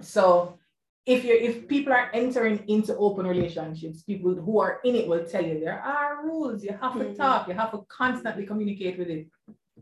[0.00, 0.58] So
[1.04, 5.24] if you if people are entering into open relationships, people who are in it will
[5.26, 6.64] tell you there are rules.
[6.64, 7.16] You have to Mhm.
[7.16, 7.48] talk.
[7.48, 9.26] You have to constantly communicate with it.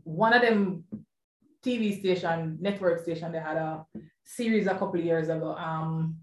[0.03, 0.85] One of them
[1.63, 3.85] TV station, network station, they had a
[4.23, 5.49] series a couple of years ago.
[5.55, 6.17] Um,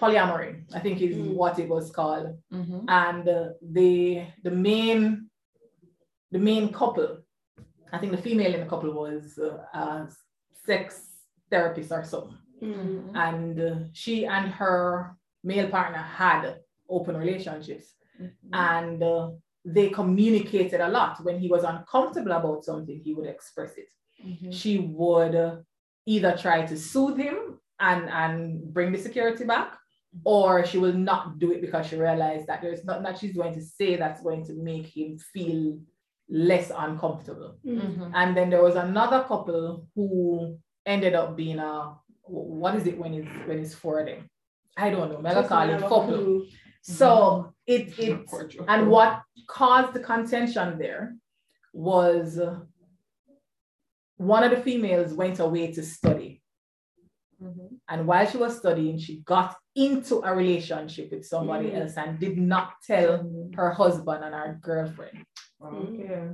[0.00, 1.34] polyamory, I think is Mm.
[1.34, 2.84] what it was called Mhm.
[2.88, 5.30] and uh, the the main
[6.32, 7.08] the main couple
[7.92, 10.08] i think the female in the couple was uh, a
[10.66, 16.42] sex therapist or something mm, and uh, she and her male partner had
[16.96, 17.86] open relationships
[18.20, 18.30] Mhm.
[18.52, 19.30] and uh,
[19.76, 23.88] they communicated a lot when he was uncomfortable about something he would express it
[24.24, 24.52] Mhm.
[24.60, 25.56] she would uh,
[26.14, 27.36] either try to soothe him
[27.88, 28.34] and and
[28.74, 29.70] bring the security back
[30.24, 33.54] or she will not do it because she realized that there's nothing that she's going
[33.54, 35.78] to say that's going to make him feel
[36.28, 38.10] less uncomfortable mm, Mhm.
[38.14, 43.14] and then there was another couple who ended up being a what is it when
[43.14, 44.28] it's when it's four of them
[44.76, 46.46] i don't know Just melancholy have a couple clue.
[46.82, 48.18] so it it
[48.68, 51.14] and what caused the contention there
[51.72, 52.40] was
[54.16, 56.42] one of the females went away to study.
[57.88, 61.80] And while she was studying, she got into a relationship with somebody Mm.
[61.82, 65.24] else and did not tell her husband and her girlfriend.
[65.62, 66.30] Okay.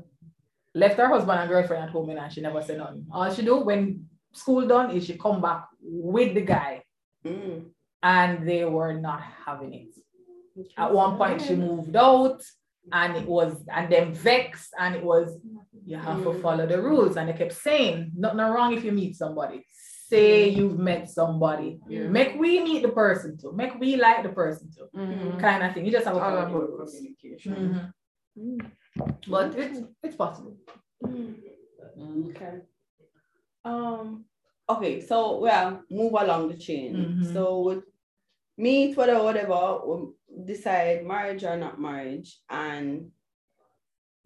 [0.74, 3.06] Left her husband and girlfriend at home and she never said nothing.
[3.12, 6.82] All she do when school done is she come back with the guy
[7.24, 7.66] Mm.
[8.02, 9.94] and they were not having it.
[10.76, 12.42] At one point, she moved out,
[12.92, 15.38] and it was, and then vexed, and it was,
[15.86, 16.42] you have to Mm.
[16.42, 17.16] follow the rules.
[17.16, 19.64] And they kept saying, nothing wrong if you meet somebody.
[20.12, 21.80] Say you've met somebody.
[21.88, 22.08] Yeah.
[22.08, 23.52] Make we meet the person too.
[23.52, 24.86] Make we like the person too.
[24.94, 25.40] Mhm.
[25.40, 25.86] Kind of thing.
[25.86, 26.94] You just have to All follow the about rules.
[26.94, 27.92] communication.
[28.36, 28.60] Mhm.
[28.60, 28.70] Mm.
[29.30, 30.54] But it's it's possible.
[31.02, 32.28] Mm.
[32.28, 32.54] Okay.
[33.64, 34.26] Um.
[34.68, 35.00] Okay.
[35.00, 36.90] So well, move along the chain.
[36.94, 37.32] Mhm.
[37.32, 37.84] So with
[38.58, 39.80] meet whatever, whatever,
[40.44, 43.10] decide marriage or not marriage, and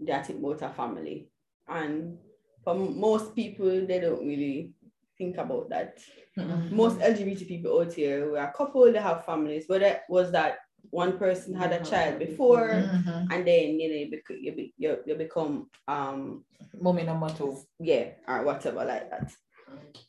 [0.01, 1.29] that it about a family.
[1.69, 2.19] And
[2.65, 4.73] for most people, they don't really
[5.19, 5.99] think about that.
[6.39, 6.71] Mhm.
[6.73, 9.65] Most LGBT people out here, we're a couple, they have families.
[9.69, 10.59] Whether was that
[10.91, 13.29] one person had a child before, Mhm.
[13.33, 16.45] and then you know you, bec- you, be- you, you become um
[16.81, 17.57] Mommy number two.
[17.81, 19.33] yeah, or whatever like that.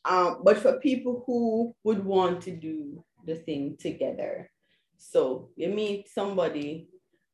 [0.06, 4.50] Um, but for people who would want to do the thing together,
[4.98, 6.89] so you meet somebody,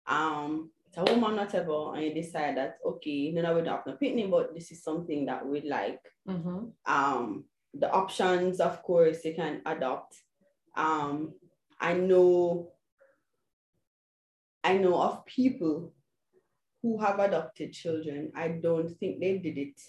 [0.08, 3.86] um, it's a woman, whatever, and you decide that okay, no, no, we don't have
[3.88, 6.00] no picnic, but this is something that we like.
[6.28, 6.72] Mhm.
[6.86, 10.16] Um, the options, of course, you can adopt.
[10.76, 11.34] Um,
[11.80, 12.72] I know,
[14.64, 15.94] I know of people
[16.82, 18.32] who have adopted children.
[18.36, 19.82] I don't think they did it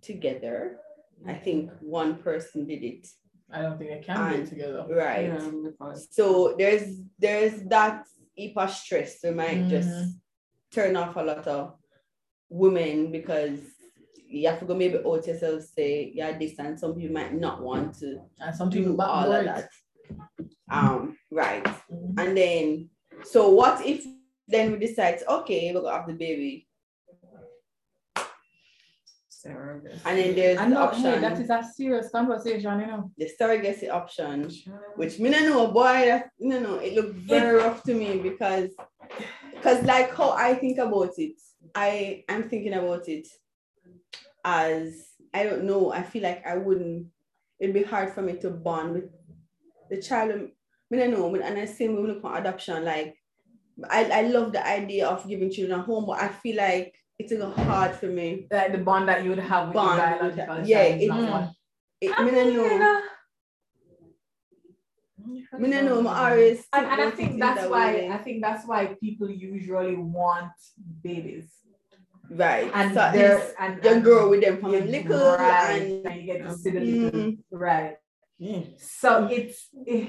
[0.00, 0.78] together.
[1.26, 3.06] I think one person did it.
[3.50, 4.86] I don't think they can do it together.
[4.88, 5.26] Right.
[5.28, 8.04] Yeah, So there's there's that
[8.34, 9.18] heap of stress.
[9.22, 10.12] We might just Mhm.
[10.72, 11.74] turn off a lot of
[12.48, 13.60] women because
[14.32, 17.62] you have to go maybe out yourself, say yeah, this and some people might not
[17.62, 19.68] want to And some people do all of that.
[20.70, 21.64] Um, right.
[21.64, 22.14] Mhm.
[22.18, 22.90] And then,
[23.24, 24.04] so what if
[24.48, 26.66] then we decide, okay, we're gonna have the baby,
[29.28, 29.98] Surrogate.
[30.04, 33.10] and then there's And the no, option, hey, that is a serious conversation, you know.
[33.16, 34.48] the surrogacy option,
[34.96, 38.70] which me no know, boy, that, no, no, it looked very rough to me because,
[39.52, 41.36] because like how I think about it,
[41.74, 43.26] I I'm thinking about it
[44.44, 45.92] as I don't know.
[45.92, 47.08] I feel like I wouldn't.
[47.60, 49.04] It'd be hard for me to bond with
[49.90, 50.32] the child.
[50.32, 50.36] I
[50.90, 52.84] mean, I know, and I say we look for adoption.
[52.84, 53.16] Like,
[53.88, 57.32] I, I love the idea of giving children a home, but I feel like it's
[57.32, 58.46] a little hard for me.
[58.50, 61.52] Like the bond that you would have with Bond your biological yeah, it- not
[62.00, 62.42] It, I mean, know.
[62.44, 63.00] you know,
[65.58, 66.08] Me don't know.
[66.08, 68.08] I always And, and I think that's that why way.
[68.10, 70.50] I think that's why people usually want
[71.02, 71.48] babies.
[72.36, 72.70] Right.
[72.74, 73.14] And so at
[73.58, 76.56] and, you and grow with them from you- little right, and and you get to
[76.56, 77.38] see the little Mm.
[77.50, 77.96] right.
[78.78, 80.06] So it's eh,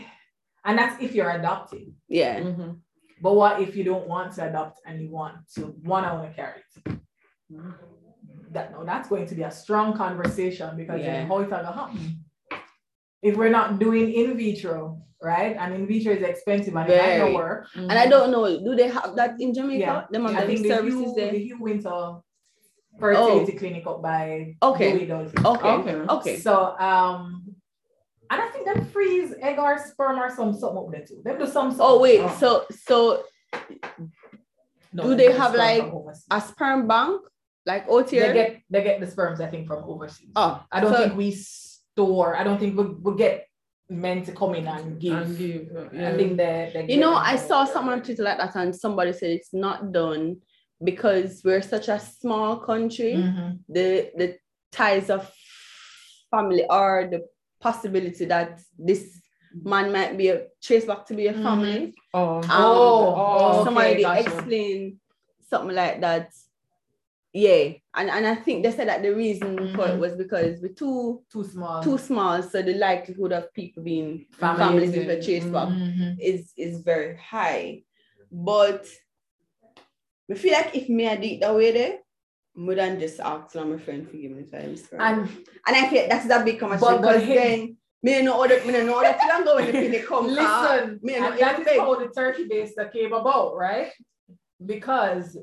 [0.65, 1.93] and that's if you're adopted.
[2.07, 2.39] yeah.
[2.39, 2.79] Mhm.
[3.21, 6.29] But what if you don't want to adopt and you want to one I want
[6.29, 6.97] to carry it?
[8.51, 11.13] That no, that's going to be a strong conversation because Yeah.
[11.13, 12.22] then how it's gonna happen.
[13.23, 15.55] If we're not doing in vitro, right?
[15.57, 17.31] And in vitro is expensive and it might Very.
[17.31, 17.67] not work.
[17.75, 19.79] And I don't know, do they have that in Jamaica?
[19.79, 21.31] Yeah, Them have I them think the services Hugh, there.
[21.31, 22.19] the Hugh Wynter
[22.99, 24.93] fertility clinic up by Okay.
[24.93, 25.45] Louis does it.
[25.45, 25.69] Okay.
[25.69, 25.95] Okay.
[26.15, 26.35] Okay.
[26.37, 27.45] So um,
[28.29, 31.21] and I think them freeze egg or sperm or some something up there too.
[31.23, 31.75] Them do some.
[31.79, 32.37] Oh wait, something.
[32.39, 33.23] so so
[34.91, 35.83] No, do them they have, like,
[36.29, 37.21] a sperm bank
[37.65, 40.29] like out they get they get the sperms I think from overseas.
[40.35, 41.31] oh, I don't so- think we
[41.97, 42.35] store.
[42.35, 43.47] I don't think we we get
[43.89, 45.13] men to come in and give.
[45.13, 48.05] And give, uh, I think they, they You know, I saw someone on there.
[48.05, 50.37] Twitter like that, and somebody said it's not done
[50.83, 53.15] because we're such a small country.
[53.15, 53.59] Mhm.
[53.69, 54.37] The the
[54.71, 55.31] ties of
[56.31, 57.21] family or the
[57.61, 59.21] possibility that this
[59.63, 61.43] man might be a trace back to be a Mhm.
[61.43, 61.93] family.
[62.13, 64.21] Oh, Um, Oh, oh, somebody okay, gotcha.
[64.21, 64.99] explain
[65.49, 66.29] something like that.
[67.35, 69.99] Yeah, and, and I think they said that the reason for it Mhm.
[69.99, 71.81] was because we're too Too small.
[71.81, 75.69] too small, so the likelihood of people being Families families in the and- chase back
[75.69, 76.17] Mhm.
[76.19, 77.83] is is very high.
[78.31, 78.85] But
[80.31, 81.99] I feel like if me I did that way there,
[82.55, 84.75] more than just ask my friend for giving me time.
[84.99, 85.27] And
[85.67, 88.63] and I feel that's a big But- conversation but because hey- then me no other
[88.65, 90.27] me no know that you can go when the come.
[90.27, 93.91] Listen, me and no that is how the turkey base that came about, right?
[94.63, 95.35] Because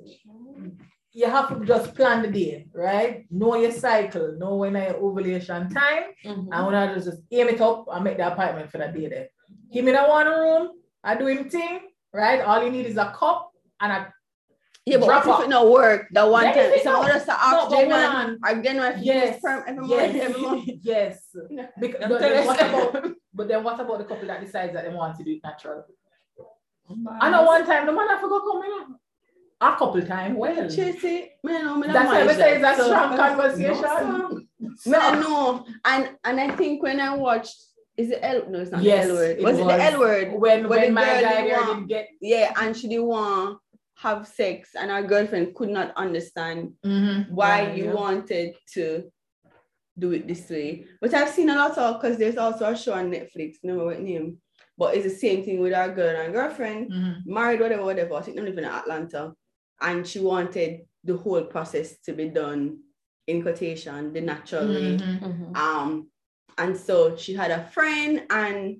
[1.12, 3.26] you have to just plan the day, right?
[3.30, 6.48] Know your cycle, know when I ovulation time, Mhm.
[6.52, 9.28] and when I just, aim it up and make the appointment for that day there.
[9.72, 10.70] Give me that one room,
[11.02, 11.80] I do him thing,
[12.12, 12.40] right?
[12.42, 14.14] All you need is a cup and a
[14.86, 16.56] Yeah, but Drop what if it not work that one time?
[16.56, 18.38] if Someone just to no, ask but Jen hold and on.
[18.42, 20.64] I then I feel Yes, sperm every month, every month.
[20.82, 21.70] yes, yes.
[21.78, 24.94] Because, but, then what about, but then what about the couple that decides that they
[24.94, 25.84] want to do it natural?
[27.20, 28.94] I know one time the man I forgot coming in.
[29.62, 30.36] A couple times.
[30.38, 34.38] Well, Chasey, me no, me no that's why we say it's a strong conversation.
[34.86, 35.66] No know.
[35.84, 37.56] And and I think when I watched,
[37.96, 38.44] is it L?
[38.48, 39.38] No, it's not Yes, the L word.
[39.38, 39.76] it Was, it was.
[39.76, 40.28] the L word?
[40.32, 43.58] When When when my guy didn't didn't get Yeah, and she didn't want
[43.96, 47.34] have sex, and our girlfriend could not understand Mm-hmm.
[47.34, 47.92] why Yeah, you yeah.
[47.92, 49.10] wanted to
[49.98, 50.86] do it this way.
[51.02, 54.00] But I've seen a lot of because there's also a show on Netflix, no what
[54.00, 54.38] name,
[54.78, 57.30] but it's the same thing with our girl and girlfriend, Mm-hmm.
[57.34, 58.14] married, whatever, whatever.
[58.14, 59.34] I think they live in Atlanta,
[59.80, 62.78] and she wanted the whole process to be done
[63.26, 64.96] in quotation, the natural way.
[64.96, 65.24] Mm-hmm.
[65.24, 65.56] Mhm.
[65.56, 66.08] Um,
[66.58, 68.78] and so she had a friend, and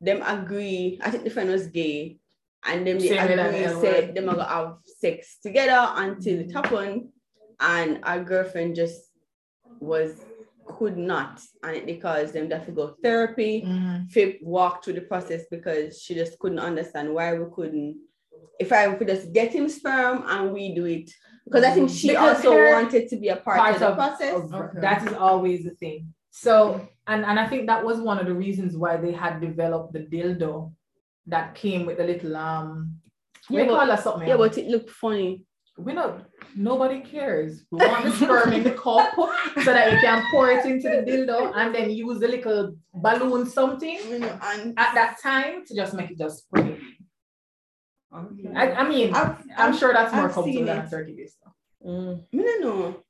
[0.00, 0.98] them agree.
[1.02, 2.18] I think the friend was gay,
[2.64, 4.14] and them they Same agree said word.
[4.14, 6.50] them are gonna have sex together until Mm-hmm.
[6.50, 7.08] it happened,
[7.60, 9.10] and our girlfriend just
[9.80, 10.24] was
[10.64, 14.06] could not, and it because them have to go therapy, Mm-hmm.
[14.06, 17.96] Fib walk through the process because she just couldn't understand why we couldn't.
[18.60, 21.10] If I could just get him sperm and we do it,
[21.44, 23.96] because I think she Because also wanted to be a part, part of the of-
[23.96, 24.34] process.
[24.34, 24.80] of- Okay.
[24.80, 26.14] That is always the thing.
[26.30, 29.92] So, and, and I think that was one of the reasons why they had developed
[29.92, 30.72] the dildo
[31.26, 32.96] that came with the little um
[33.50, 34.28] Yeah, we but- call that something.
[34.28, 35.44] Yeah, but it looked funny.
[35.78, 36.22] we don't
[36.54, 37.64] nobody cares.
[37.70, 39.08] We want the sperm in the cup
[39.64, 43.46] so that you can pour it into the dildo and then use the little balloon
[43.46, 46.78] something You know, and at that time to just make it just spray.
[48.14, 48.52] Okay.
[48.54, 51.36] I, I mean, I've, I'm sure that's more I've comfortable seen than a turkey base.
[51.42, 51.90] though.
[51.90, 52.24] Mm.
[52.34, 53.02] I don't know.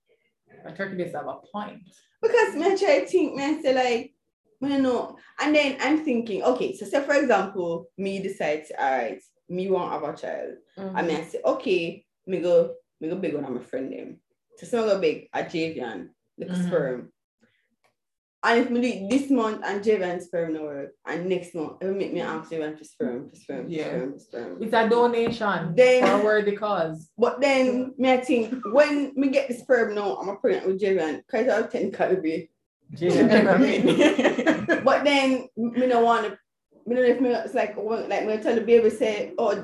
[0.64, 1.82] A turkey base have a point.
[2.20, 4.14] Because me I try to think, man, say like,
[4.62, 5.16] I don't know.
[5.40, 9.92] And then I'm thinking, okay, so say for example, me decides, all right, me want
[9.92, 10.54] have a child.
[10.78, 10.92] Mhm.
[10.94, 14.20] I mean, I say, okay, me go, me go big one on my friend them.
[14.58, 16.66] So some go big at Javian, the Mhm.
[16.68, 17.12] sperm.
[18.44, 21.74] And if me do it this month and Javian sperm no work, and next month,
[21.80, 23.84] it will make me ask Javian for sperm, for sperm, for Yeah.
[23.86, 24.62] sperm, for sperm.
[24.62, 27.08] It's a donation Then- for a worthy cause.
[27.16, 30.80] But then me I think when me get the sperm now, I'm a pregnant with
[30.80, 32.48] Javian, because I'll technically be.
[34.84, 36.38] But then me no want to.
[36.84, 39.54] Me know if me it's like like me tell the baby say, oh,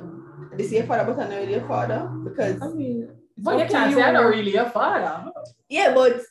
[0.56, 4.02] this your father, but I know your father because I mean, But you can't say
[4.02, 5.30] I'm not really your father.
[5.68, 6.22] yeah, but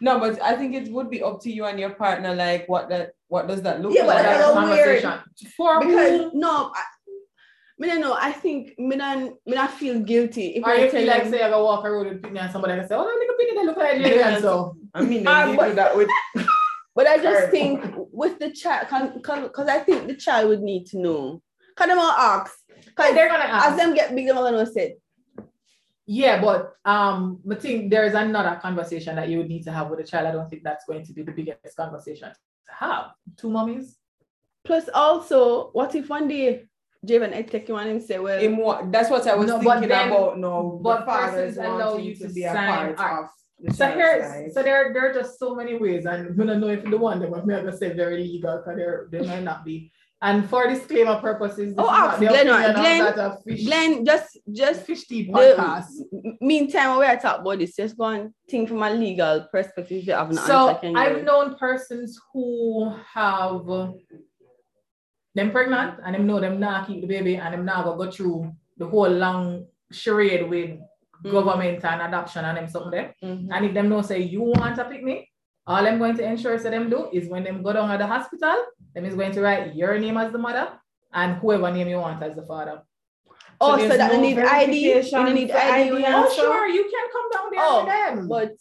[0.00, 2.34] No, but I think it would be up to you and your partner.
[2.34, 4.22] Like, what that, what does that look Yeah, like?
[4.22, 5.54] that's That's a a weird- conversation.
[5.56, 6.38] For because who?
[6.38, 6.82] no, I,
[7.78, 8.16] me don't know.
[8.18, 11.32] I think me not me not feel guilty if Or I you feel like them-
[11.32, 13.38] say I go walk a road with Pitney and somebody can say, oh, look at
[13.40, 14.40] Pitney, they look like Jalen.
[14.40, 16.08] So I mean, they ah, but- do that with.
[16.92, 17.50] But I just Alright.
[17.52, 21.40] think with the child, because I think the child would need to know.
[21.76, 22.52] Can them all ask?
[22.84, 23.68] Because they're gonna ask.
[23.70, 24.96] as them get big, them are gonna say,
[26.12, 29.90] Yeah, but um, I think there is another conversation that you would need to have
[29.90, 30.26] with a child.
[30.26, 33.04] I don't think that's going to be the biggest conversation to have.
[33.36, 33.96] Two mummies.
[34.64, 36.64] Plus, also, what if one day
[37.06, 39.60] Javen I take him and him say, well, In what, that's what I was No,
[39.60, 40.36] thinking then- about.
[40.36, 43.24] No, but fathers persons allow you to to be a sign part art.
[43.24, 43.30] of
[43.60, 44.52] the So child's here, life.
[44.54, 47.20] so there, there are just so many ways, and we don't know if the one
[47.20, 49.92] that we're gonna say very legal, because there, they might not be.
[50.22, 53.64] And for disclaimer purposes, this Oh, is not ask the Glenn, Glenn- that of fish,
[53.64, 55.86] Glenn, just just fish tea the podcast.
[56.12, 60.04] m- meantime when I talk about this, just go and think from a legal perspective.
[60.06, 63.92] You have an So I've known persons who have uh,
[65.34, 68.10] them pregnant and them know them not keep the baby and them not go go
[68.10, 70.70] through the whole long charade with
[71.24, 71.32] Mm.
[71.32, 73.14] government and adoption and them something there.
[73.22, 73.48] Mhm.
[73.52, 75.28] And if them know say you want a picnic,
[75.70, 78.06] all I'm going to ensure so them do is when them go down at the
[78.06, 78.56] hospital,
[78.94, 80.66] them is going to write your name as the mother
[81.12, 82.82] and whoever name you want as the father.
[83.60, 84.74] Oh, So so, that no you need ID.
[84.96, 85.70] You don't need ID.
[85.82, 88.28] ID when Oh, sure, you can come down there Oh, with them.
[88.34, 88.52] But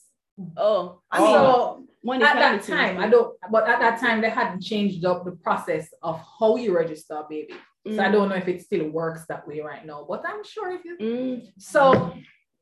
[0.58, 1.24] oh, I Oh.
[1.24, 2.96] mean, so money at that time.
[3.00, 6.76] I don't, but at that time, they hadn't changed up the process of how you
[6.78, 7.54] register a baby.
[7.96, 8.12] So I Mm.
[8.16, 10.96] don't know if it still works that way right now, but I'm sure if you.
[10.98, 11.36] Mm.
[11.58, 11.80] So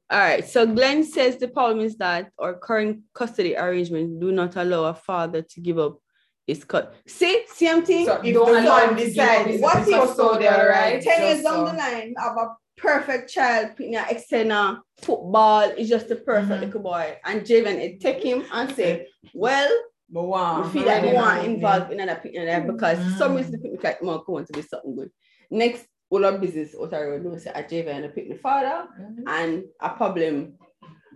[0.10, 0.47] All right.
[0.47, 4.93] So Glenn says the problem is that our current custody arrangements do not allow a
[4.93, 5.99] father to give up
[6.45, 6.95] his cut.
[7.05, 8.05] See, same thing.
[8.05, 11.28] So if Don't the allow man him to give decides, what custodial so rights, Ten
[11.28, 16.16] years down the line, have a perfect child, picking an external football is just the
[16.16, 16.66] perfect Mhm.
[16.68, 17.20] little boy.
[17.26, 19.70] And Javen, it take him and say, Well,
[20.10, 20.64] But wow.
[20.70, 23.84] feel like we want involved in another picnic there because for some reason the picnic
[23.84, 25.12] like more want to be something good.
[25.51, 28.86] Next, all our business, what I will do say a Javen a picnic father
[29.28, 30.53] and a problem.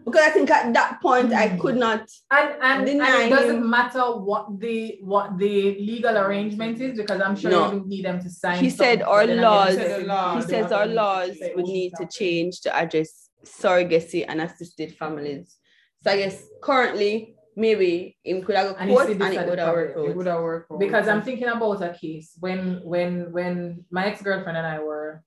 [0.03, 1.59] Because I think at that point I Mm.
[1.59, 3.69] could not and and, and it doesn't him.
[3.69, 7.65] matter what the what the legal arrangement is because I'm sure No.
[7.65, 8.57] you don't need them to sign.
[8.63, 10.71] He said our but then again, laws- he said the He laws, he they says
[10.71, 15.57] our laws would need to change to address surrogacy and assisted families.
[16.03, 19.49] So I guess currently maybe him could have And court see and this it at
[19.49, 20.71] would the have worked It would have worked.
[20.71, 20.79] out.
[20.79, 25.23] because I'm thinking about a case when when when my ex-girlfriend and I were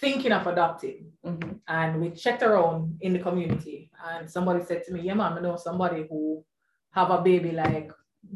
[0.00, 1.60] thinking of adopting Mhm.
[1.68, 5.40] and we checked around in the community and somebody said to me, yeah mom, I
[5.40, 6.44] know somebody who
[6.92, 7.92] have a baby like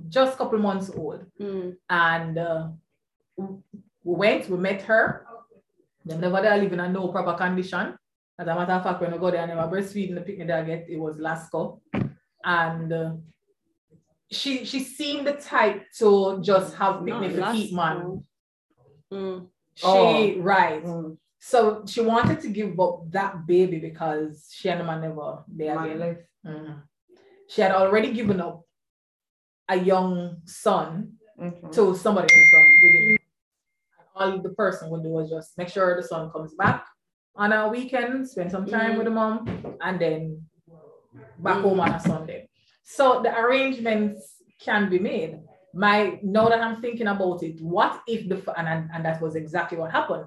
[0.08, 1.76] just a couple months old Mm.
[1.90, 2.68] and uh,
[3.36, 3.46] we
[4.14, 5.26] went, we met her.
[6.04, 7.96] Them never there live in a no proper condition.
[8.38, 10.48] As a matter of fact, when we go there, and I never breastfeeding the picnic
[10.48, 11.80] that I get, it was Lasco.
[12.44, 13.22] And
[14.30, 18.24] she she seemed the type to just have picnic for keep man.
[19.12, 19.46] Mm.
[19.74, 20.40] She Oh.
[20.40, 20.84] right.
[20.84, 21.16] Mm.
[21.38, 25.74] So she wanted to give up that baby because she and the man never there
[25.76, 25.98] Man again.
[26.00, 26.18] life.
[26.46, 26.82] Mhm.
[27.48, 28.62] She had already given up
[29.68, 31.68] a young son Okay.
[31.72, 33.18] to somebody else from within.
[33.98, 36.86] And all the person would do was just make sure the son comes back
[37.36, 38.98] on a weekend, spend some time Mm.
[38.98, 40.48] with the mom, and then
[41.38, 41.62] back Mm.
[41.62, 42.48] home on a Sunday.
[42.82, 45.40] So the arrangements can be made.
[45.72, 49.34] My now that I'm thinking about it, what if the and, and and that was
[49.34, 50.26] exactly what happened.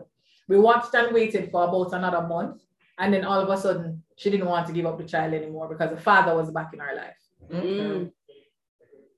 [0.49, 2.62] We watched and waited for about another month,
[2.99, 5.68] and then all of a sudden she didn't want to give up the child anymore
[5.70, 7.22] because the father was back in her life.
[7.51, 8.12] Mm.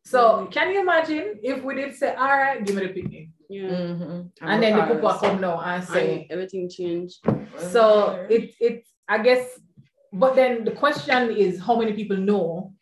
[0.04, 3.30] So can you imagine if we did say, all right, give me the picnic.
[3.50, 3.70] Yeah.
[3.70, 4.32] Mhm.
[4.42, 7.18] And then the people papa come now and say, And everything changed.
[7.58, 9.60] so it it I guess,
[10.14, 12.74] but then the question is how many people know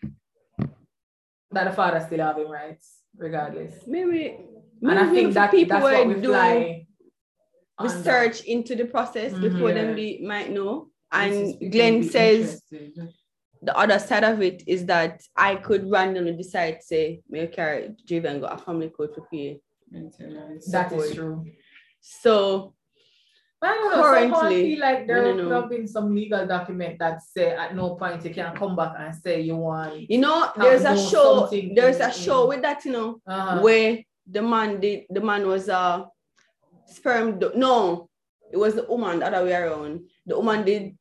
[1.51, 3.73] that the father still having rights, regardless.
[3.87, 4.37] Maybe,
[4.81, 6.87] And I think for that people that's what we fly.
[7.79, 9.41] research into the process Mhm.
[9.41, 9.95] before them Yeah.
[9.95, 10.89] be might know.
[11.11, 12.63] And Glenn says
[13.61, 18.41] the other side of it is that I could randomly decide, say, may carry driven
[18.41, 19.61] got a family code to pay.
[19.89, 21.45] That is true.
[22.01, 22.73] So
[23.59, 24.03] But I don't know.
[24.03, 25.61] Currently, feel like there no, no, no.
[25.61, 29.15] have been some legal document that say at no point you can come back and
[29.15, 30.09] say you want.
[30.09, 31.49] You know, there's a show.
[31.75, 33.61] There's a show with that, you know, Uh-huh.
[33.61, 33.99] where
[34.29, 35.05] the man did.
[35.09, 36.07] The man was a
[36.85, 37.39] sperm.
[37.39, 38.09] do- No,
[38.51, 40.01] it was the woman the other way around.
[40.25, 40.95] The woman did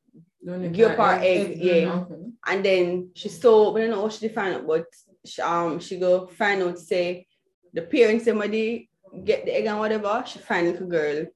[0.72, 1.92] give up her egg, yeah.
[2.06, 2.22] Okay.
[2.46, 4.86] and then she saw, but I don't know what she find out, but
[5.24, 7.26] she, um she go find out say
[7.74, 8.88] the parents somebody
[9.24, 10.22] get the egg and whatever.
[10.26, 11.26] She find a girl,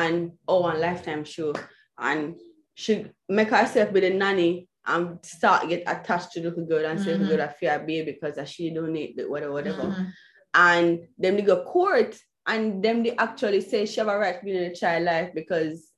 [0.00, 1.52] and oh one lifetime show,
[1.98, 2.34] and
[2.82, 2.92] she
[3.28, 4.50] make herself be the nanny
[4.92, 7.20] and start get attached to the little girl and say Mhm.
[7.20, 10.06] the girl I fear baby because she don't need the whatever whatever, Mhm.
[10.70, 10.88] and
[11.22, 12.12] them they go court
[12.52, 15.30] and them they actually say she have a right to be in a child life
[15.40, 15.88] because.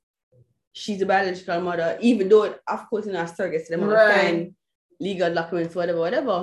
[0.77, 4.09] She's a biological mother, even though, of course, in our surrogacy, them Right.
[4.11, 4.55] find
[4.99, 6.37] legal documents, whatever, whatever.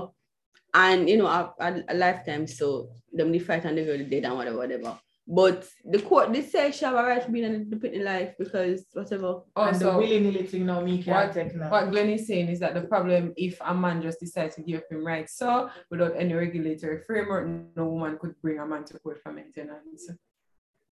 [0.73, 2.67] And you know, a, a, a lifetime, so
[3.13, 4.99] them they fight and the girl dead and whatever, whatever.
[5.27, 8.35] But the court they say she have a right to be in the Pitney life
[8.39, 9.43] because whatever.
[9.57, 11.71] and the Also, willy nilly thing now me can't what, take now.
[11.71, 14.79] what Glenn is saying is that the problem if a man just decides to give
[14.81, 17.47] up him rights, so without any regulatory framework,
[17.77, 20.11] no woman could bring a man to court for maintenance.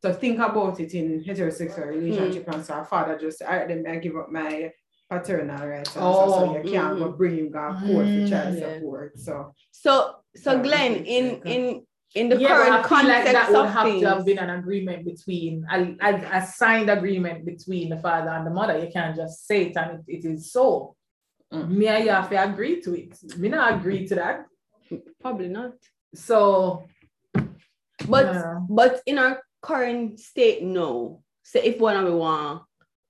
[0.02, 4.18] So think about it in heterosexual relationship, and so father just I then I give
[4.18, 4.72] up my
[5.10, 8.60] paternal rights, and so, so you can't go bring him go court for child Mm,
[8.60, 8.74] yeah.
[8.76, 9.18] support.
[9.18, 13.34] So So so Glenn, in in in the yeah, but current I feel like context
[13.34, 17.46] that would have things, to have been an agreement between a, a, a signed agreement
[17.46, 18.78] between the father and the mother.
[18.80, 20.96] You can't just say it and it, it is so.
[21.54, 21.70] Mm.
[21.70, 23.18] Me and you have to agree to it.
[23.38, 24.46] Me not agree to that.
[25.22, 25.74] probably not.
[26.16, 26.84] So
[28.08, 28.60] But yeah.
[28.70, 31.24] but in our current state, no.
[31.44, 32.64] So if one of we want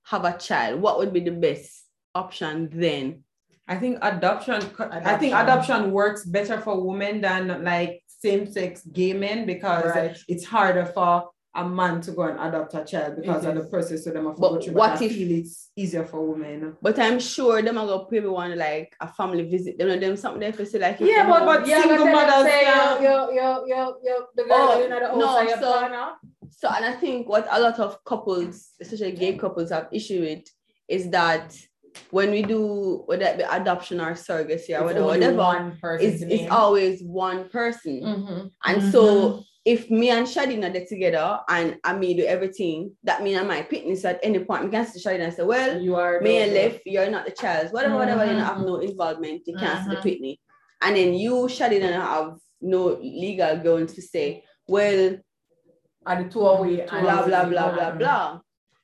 [0.04, 1.84] have a child, what would be the best
[2.14, 3.24] option then?
[3.66, 5.34] I think adoption, I think Adoption.
[5.34, 10.16] adoption works better for women than like same-sex gay men because Right.
[10.28, 13.56] it's harder for a man to go and adopt a child because mm-hmm.
[13.56, 14.74] of the process so them to But through.
[14.74, 16.76] what But if- it's easier for women.
[16.82, 19.78] But I'm sure them are gonna probably want like a family visit.
[19.78, 23.02] Them know them something they say like Yeah, but- but Yeah, single mothers say can-
[23.02, 26.08] yo, yo, yo, yo, the girl Oh, in the house no, and so- partner.
[26.50, 30.44] So, and I think what a lot of couples, especially gay couples, have issue with
[30.88, 31.56] is that
[32.10, 36.22] when we do whether it be adoption or surrogacy or It's whatever, whatever, one person's
[36.22, 38.02] it's, it's always one person.
[38.02, 38.50] Mm.
[38.64, 38.92] And Mhm.
[38.92, 43.44] so if me and Shadina get together and I may do everything, that means I
[43.44, 44.64] might pick at any point.
[44.64, 47.32] I can see Shadina and say, well, you are me and left, you're not the
[47.32, 47.72] child.
[47.72, 48.66] Whatever, whatever, you don't have Mhm.
[48.66, 50.02] no involvement, you can't see the Mhm.
[50.02, 50.38] Pitney.
[50.80, 55.16] And then you, Shadina, have no legal grounds to say, well,
[56.06, 58.40] are the two away and blah blah blah blah blah.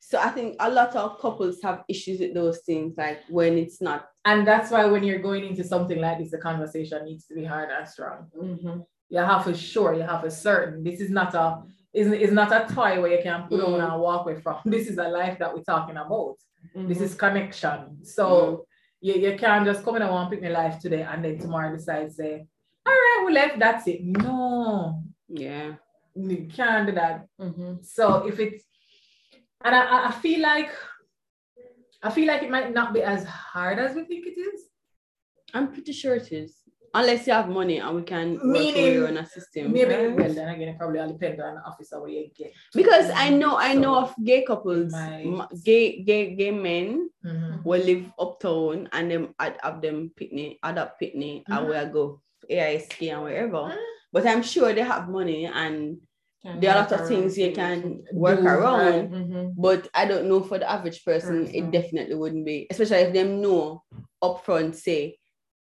[0.06, 3.80] So I think a lot of couples have issues with those things, like when it's
[3.80, 4.06] not.
[4.26, 7.44] And that's why when you're going into something like this, the conversation needs to be
[7.44, 8.28] hard and strong.
[8.36, 8.84] Mhm.
[9.08, 10.84] You have a sure, you have a certain.
[10.84, 11.62] This is not a
[11.94, 13.84] is is not a toy where you can put on Mm.
[13.92, 14.58] and walk away from.
[14.74, 16.36] This is a life that we're talking about.
[16.74, 17.06] This Mhm.
[17.06, 17.78] is connection.
[18.16, 18.60] So Mm-hmm.
[19.06, 21.38] you, you can't just come in and want to pick my life today and then
[21.38, 22.32] tomorrow decide say,
[22.86, 24.00] all right, we left, that's it.
[24.04, 25.68] No, Yeah.
[26.30, 27.16] you can't do that.
[27.40, 27.70] Mhm.
[27.96, 28.64] So if it's
[29.62, 30.70] and I, I- I feel like
[32.02, 34.60] I feel like it might not be as hard as we think it is.
[35.54, 36.56] I'm pretty sure it is.
[36.92, 39.72] Unless you have money and we can work Meaning, you on a system.
[39.72, 40.14] Maybe right?
[40.14, 42.52] well then again it probably all depends on the officer where you get.
[42.74, 47.64] Because I know I know of gay couples, might- gay gay gay men Mhm.
[47.64, 51.68] will live uptown and them ad- have them picnic, adopt picnic and Mhm.
[51.68, 53.62] where go AISK and wherever.
[53.72, 53.78] Mhm.
[54.12, 55.98] But I'm sure they have money and
[56.44, 58.86] there are a lot of things you can work Do, around.
[58.86, 59.10] right.
[59.10, 59.54] Mhm.
[59.56, 63.40] But I don't know for the average person, it definitely wouldn't be, especially if them
[63.40, 63.82] know
[64.22, 65.16] upfront, say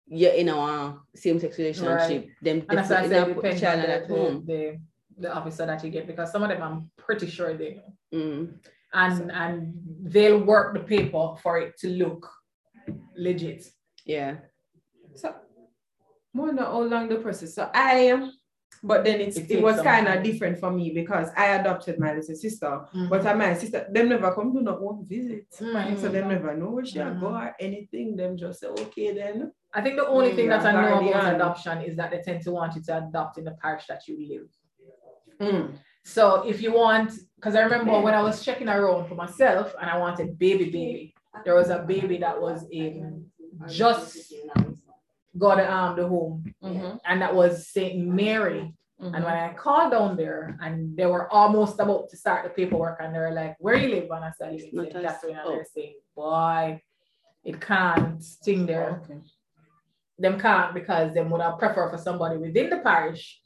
[0.08, 3.62] you're in a same-sex relationship, them And that's why I definitely say put the depends
[3.62, 4.44] child on at the, home.
[4.46, 4.80] the, the,
[5.22, 7.94] the officer that you get because some of them I'm pretty sure they know.
[8.14, 8.54] Mm.
[8.96, 12.30] And and they'll work the paper for it to look
[13.16, 13.66] legit.
[14.06, 14.38] Yeah.
[15.16, 15.34] So,
[16.34, 17.56] more know how long the process.
[17.56, 18.30] So I,
[18.84, 22.14] but then it's, It it, was kind of different for me because I adopted my
[22.14, 23.10] little sister, Mhm.
[23.10, 25.48] but my sister, them never come to not one visit.
[25.62, 25.98] Right.
[25.98, 27.20] So them never know where she Mhm.
[27.22, 28.16] go or anything.
[28.18, 29.54] Them just say, okay then.
[29.74, 32.44] I think the only Mm, thing that I know about adoption is that they tend
[32.44, 34.50] to want you to adopt in the parish that you live.
[35.40, 35.74] Mm.
[36.04, 39.90] So if you want, because I remember when I was checking around for myself and
[39.90, 41.16] I wanted baby baby,
[41.46, 43.26] there was a baby that was in
[43.68, 44.34] just
[45.38, 47.00] got um the home, Mhm.
[47.06, 48.74] and that was Saint Mary.
[49.02, 49.16] Mhm.
[49.16, 53.00] And when I called down there, and they were almost about to start the paperwork,
[53.02, 54.96] and they were like, "Where you live?" And I said, "I live in Not Saint
[55.06, 55.12] us.
[55.14, 55.52] Catherine." And Oh.
[55.52, 56.82] they're saying, "Boy,
[57.44, 59.02] it can't sting there.
[59.04, 59.20] Okay.
[60.20, 63.42] Them can't because them would have prefer for somebody within the parish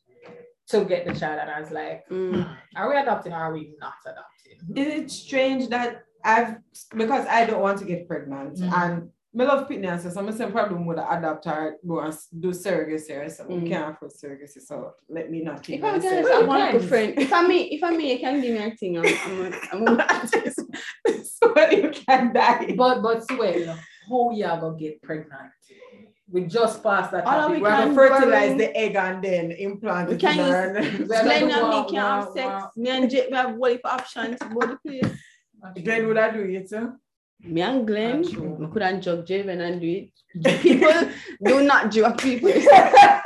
[0.68, 2.46] to get the child, and I was like, Mm.
[2.76, 4.76] are we adopting or are we not adopting?
[4.76, 6.58] Is it strange that I've
[6.96, 8.74] because I don't want to get pregnant Mhm.
[8.74, 13.30] and my love fitness, so I'm saying problem with the adopter go and do surrogacy,
[13.32, 13.70] so we Mm.
[13.70, 16.80] can't afford surrogacy, so let me not If I my can, I you want a
[16.80, 17.14] friend.
[17.20, 18.98] If I me, if I me, you can give me a thing.
[18.98, 19.06] I'm,
[19.74, 22.74] I'm, I'm, I'm so you can die.
[22.78, 23.66] But but Sue,
[24.10, 25.52] how you are gonna get pregnant?
[26.30, 30.16] We just passed that All we can fertilize borrow- the egg and then implant We
[30.16, 31.06] it can in use- her.
[31.08, 32.66] Well, Glenn and me can have sex.
[32.76, 34.38] Me and Jake, we have one for options.
[34.40, 35.12] Body place.
[35.84, 36.68] Glenn would I do it?
[36.74, 36.88] Huh?
[37.42, 38.24] Me and Glenn,
[38.60, 40.62] we couldn't jug Javen and do it.
[40.62, 41.10] People
[41.46, 42.50] do not drug people.
[42.50, 43.22] Yeah.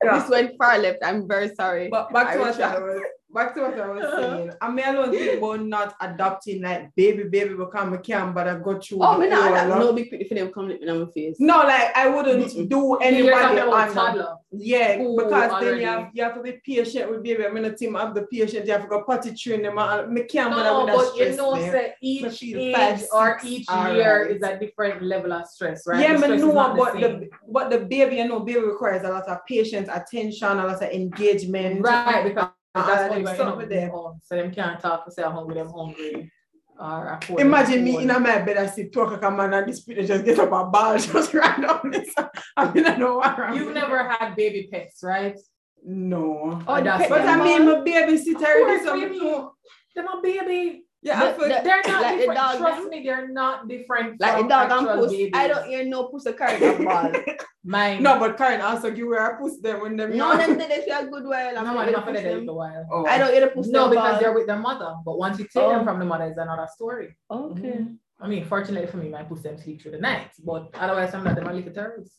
[0.00, 0.98] This went far left.
[1.02, 1.88] I'm very sorry.
[1.88, 3.00] But back to I what I was
[3.36, 4.20] back to what I was uh-huh.
[4.20, 4.50] saying.
[4.60, 8.48] I mean, I don't think about not adopting like baby, baby because I can't but
[8.48, 8.98] I got through.
[9.02, 9.78] oh, the me not whole that lot.
[9.78, 11.36] no big pretty for them coming in my face.
[11.38, 12.68] No, like I wouldn't Mm-mm.
[12.68, 14.36] do anybody on.
[14.52, 17.46] Yeah, Who because then you have you have to be patient with baby.
[17.46, 18.66] I mean, the team have the patient.
[18.66, 19.76] You have to go potty train them.
[20.12, 24.58] Me can't No, that but you know, say each age or each year is a
[24.58, 26.00] different level of stress, right?
[26.00, 27.00] Yeah, The but no, but same.
[27.02, 30.82] the but the baby, you know, baby requires a lot of patience, attention, a lot
[30.82, 31.82] of engagement.
[31.82, 33.90] right because that's ah, what them you're going with them.
[33.90, 34.20] do.
[34.22, 36.32] So them can't talk to say I'm hungry, them hungry.
[36.78, 40.04] Or Imagine me in my bed, I see two o'clock a man and this people
[40.04, 42.00] just get up a ball just randomly.
[42.00, 42.14] this.
[42.56, 45.38] I mean, I know what I'm You've never had baby pets, right?
[45.82, 46.62] No.
[46.66, 49.50] Oh, that's But I mean, my babysitter Of already course, what do you something.
[49.94, 50.85] Them a baby.
[51.06, 52.40] Yeah, The- the- They're not Like the different.
[52.40, 52.90] dog Trust them?
[52.90, 55.10] me, they're not different Like from the dog and puss.
[55.12, 55.30] babies.
[55.34, 57.12] I don't hear no pussy carry that ball.
[57.64, 58.02] Mine.
[58.02, 60.16] no, but Karen also give her a puss them when them.
[60.16, 61.52] no, them did it for good while.
[61.54, 62.48] no, I'm man, not I'm gonna not gonna push let it them.
[62.48, 62.86] a while.
[62.92, 63.06] Oh.
[63.06, 64.20] I don't hear the pussy No, because ball.
[64.20, 64.94] they're with their mother.
[65.04, 65.70] But once you take Oh.
[65.70, 67.16] them from the mother, it's another story.
[67.30, 67.62] Okay.
[67.62, 67.94] Mm-hmm.
[68.24, 70.30] I mean, fortunately for me, my pussy them sleep through the night.
[70.44, 72.18] But otherwise, I'm not them a little terrorists.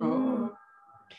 [0.00, 0.50] Oh.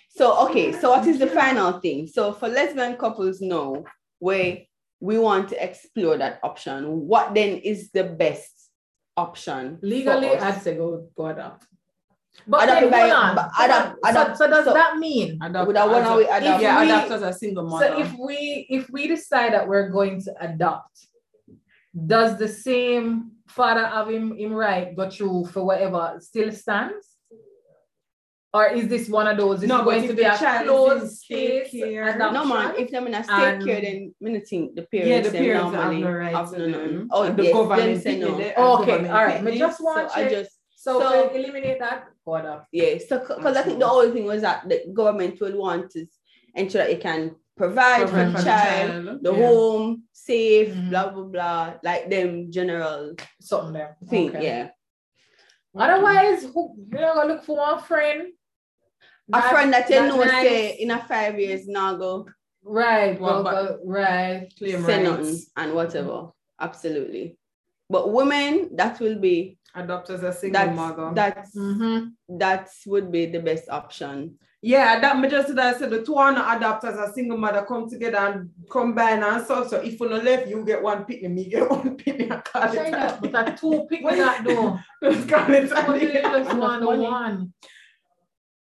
[0.09, 2.07] So okay, so what is the final thing?
[2.07, 3.83] So for lesbian couples now,
[4.19, 4.59] where
[4.99, 8.51] we want to explore that option, what then is the best
[9.17, 9.77] option?
[9.81, 10.41] Legally, us?
[10.43, 11.65] I'd say go go adopt.
[12.47, 13.35] But Adopt then, by- on.
[13.35, 15.39] but hold adopt- So- adopt- so, does so- that mean?
[15.41, 16.61] Adopt With that one as a- adopt.
[16.61, 17.87] Yeah, we- adopt as a single mother.
[17.87, 21.07] So if we if we decide that we're going to adopt,
[22.05, 27.14] does the same father have him, him right go through for whatever still stands?
[28.55, 29.63] Or is this one of those?
[29.63, 32.15] Is No, going to be a child is in closed state case?
[32.17, 35.29] No man, if them in a state care, then me not think the yeah, the
[35.29, 38.03] them parents have normally no rights have to no Oh And the yes, them government
[38.03, 38.27] say no.
[38.37, 39.43] picnic, Okay, all right.
[39.43, 39.59] Me picnic.
[39.65, 40.51] just So want I to just
[40.85, 42.67] so, so- eliminate that, go adopt.
[42.71, 46.05] yeah, so because I think the only thing was that the government will want to
[46.55, 49.45] ensure that it can provide, Provide for for the child, the yeah.
[49.47, 50.89] home, safe, Mhm.
[50.91, 53.97] blah blah blah, like them general Something there.
[54.07, 54.29] thing.
[54.29, 54.43] Okay.
[54.49, 54.69] Yeah,
[55.75, 56.61] Otherwise, who
[56.93, 58.31] you know gonna look for one friend?
[59.33, 60.29] A friend that you know nice.
[60.47, 62.27] say in a five years now go
[62.67, 64.51] Right, Well, well, go- right.
[64.57, 65.09] Claim say rights.
[65.19, 66.29] nothing and whatever.
[66.59, 67.37] Absolutely.
[67.91, 71.11] But women, that will be Adopt as a single that's mother.
[71.13, 72.37] that's Mm-hmm.
[72.39, 74.39] that would be the best option.
[74.63, 77.37] Yeah, that me just that I said the two are not adapt as a single
[77.37, 81.05] mother come together and combine and so so if you no left, you get one
[81.05, 82.31] picnic, me get one picnic.
[82.31, 84.79] I call it China, a- but that two pick me that though.
[85.11, 86.21] Just call it a What is day.
[86.23, 87.53] just one one?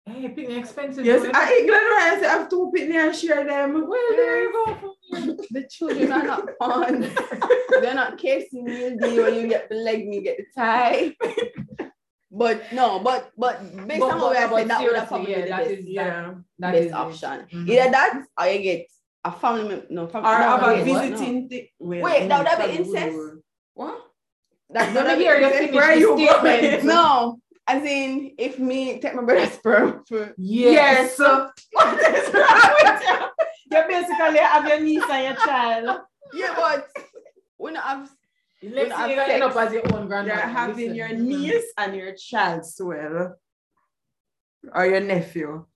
[0.06, 1.04] Hey, pick me expensive.
[1.06, 1.30] Yes, boy.
[1.34, 2.12] I England right.
[2.12, 3.88] I say I have two picnic and share them.
[3.88, 4.94] well, there you go.
[5.50, 7.10] The children are not fun.
[7.80, 11.16] They're not casing meal deal where you get the leg and you get the tie.
[12.30, 15.08] But no, but but based But- on what I but- said, that would have seriously,
[15.08, 16.34] probably yeah, be the that best, is- Yeah.
[16.58, 16.94] That best is it.
[16.94, 17.46] option.
[17.54, 17.68] Mhm.
[17.70, 18.86] Either that or you get
[19.24, 19.86] a family member.
[19.90, 20.28] No, family.
[20.28, 21.02] Or no, have a wait, what?
[21.08, 21.68] visiting thing.
[21.78, 23.16] Wait, that would have been incest?
[23.74, 24.00] What?
[24.70, 25.76] That's Let that me hear you be finish incest.
[25.76, 26.72] Where the you statement.
[26.82, 26.86] going?
[26.86, 31.16] No, as in if me take my brother's sperm for Yes.
[31.18, 31.18] Yes.
[31.72, 33.76] what is wrong with you?
[33.78, 36.00] You basically have your niece and your child.
[36.34, 36.88] yeah, but
[37.56, 38.10] when I've
[38.62, 40.40] Let's you end up as your own You're grandmother.
[40.40, 40.94] having Listen.
[40.94, 43.36] your niece and your child as well.
[44.72, 45.66] Or your nephew.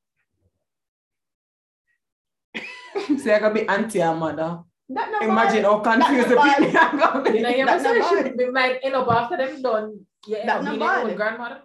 [2.94, 4.60] so you're gonna be auntie and mother.
[4.90, 5.22] that.
[5.22, 7.40] Imagine how confused the people are gonna You be.
[7.42, 8.32] know, you That's ever not say bad.
[8.38, 10.00] she we might end up after them done.
[10.26, 11.06] You end That's up not being your bad.
[11.10, 11.60] own grandmother.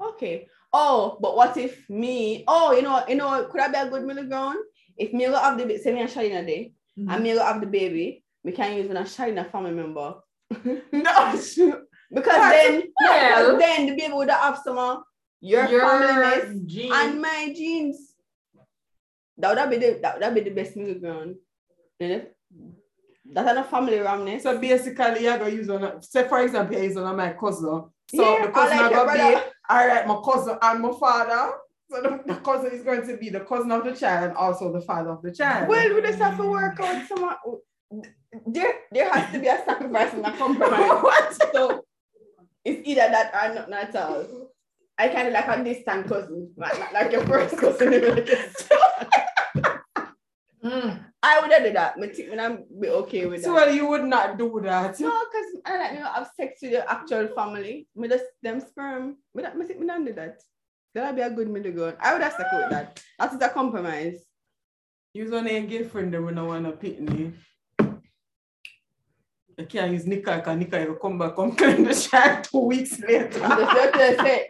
[0.00, 0.48] Okay.
[0.72, 2.44] Oh, but what if me?
[2.48, 4.58] Oh, you know, you know, could I be a good middle ground?
[4.96, 7.10] If me go have the baby, say me and Shalina day, Mm-hmm.
[7.10, 10.14] and me go have the baby, we can use when a Shalina family member.
[10.92, 11.40] No.
[12.14, 15.02] Because then, because then the baby would have some of
[15.40, 16.92] your, family gene.
[16.92, 18.14] and my genes.
[19.38, 21.34] That would be the that would be the best middle ground.
[21.98, 22.26] That's
[23.56, 24.42] not family ramness.
[24.42, 26.00] So basically, you're gonna use on.
[26.02, 27.84] Say for example, use on my cousin.
[28.14, 29.44] So Yeah, the cousin I like are your gonna brother.
[29.46, 30.06] be all right.
[30.06, 31.52] My cousin and my father.
[31.90, 34.72] So the, the cousin is going to be the cousin of the child and also
[34.72, 35.68] the father of the child.
[35.68, 37.36] Well, we just have to work out some.
[38.46, 41.02] There, there has to be a sacrifice and a compromise.
[41.02, 41.38] what?
[41.54, 41.84] So
[42.64, 44.26] it's either that or not, at all.
[44.96, 47.92] I kind of like a distant cousin, like- like your first cousin.
[51.26, 51.94] I would not do that.
[51.96, 53.46] I think when I'm be okay with that.
[53.46, 55.00] So well, you would not do that.
[55.00, 57.88] no, because I like you know have sex with your actual family.
[57.96, 59.16] Me just them sperm.
[59.34, 60.36] Me that me think me don't do that.
[60.94, 61.96] That'd be a good middle ground.
[61.98, 63.00] I would have stuck with that.
[63.18, 64.18] That is a compromise.
[65.14, 67.32] Use on a girlfriend that we don't want to pick me.
[69.56, 73.00] You can't use Nika because Nika will come back and claim the child two weeks
[73.00, 73.42] later.
[73.42, 74.48] I'm just here to say.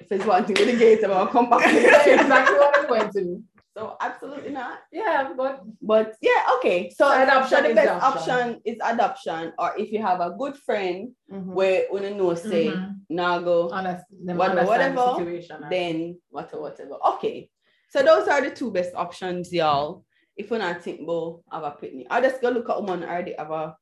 [0.00, 1.64] If it's one thing with the gate, I'll come back.
[1.64, 3.42] That's exactly what I'm going to do.
[3.76, 4.78] So absolutely not.
[4.92, 6.90] Yeah, but But yeah, okay.
[6.90, 8.32] So So adoption so the best the option.
[8.34, 8.60] option.
[8.64, 11.52] is adoption, or if you have a good friend Mhm.
[11.54, 13.00] where you know say Mhm.
[13.10, 15.66] now go, honest, them Whatever, the whatever, situation.
[15.70, 16.94] then whatever, whatever.
[17.14, 17.50] Okay.
[17.90, 20.04] So those are the two best options, y'all.
[20.36, 23.34] If you're not think about have a picnic, I'll just go look at woman already
[23.34, 23.76] have a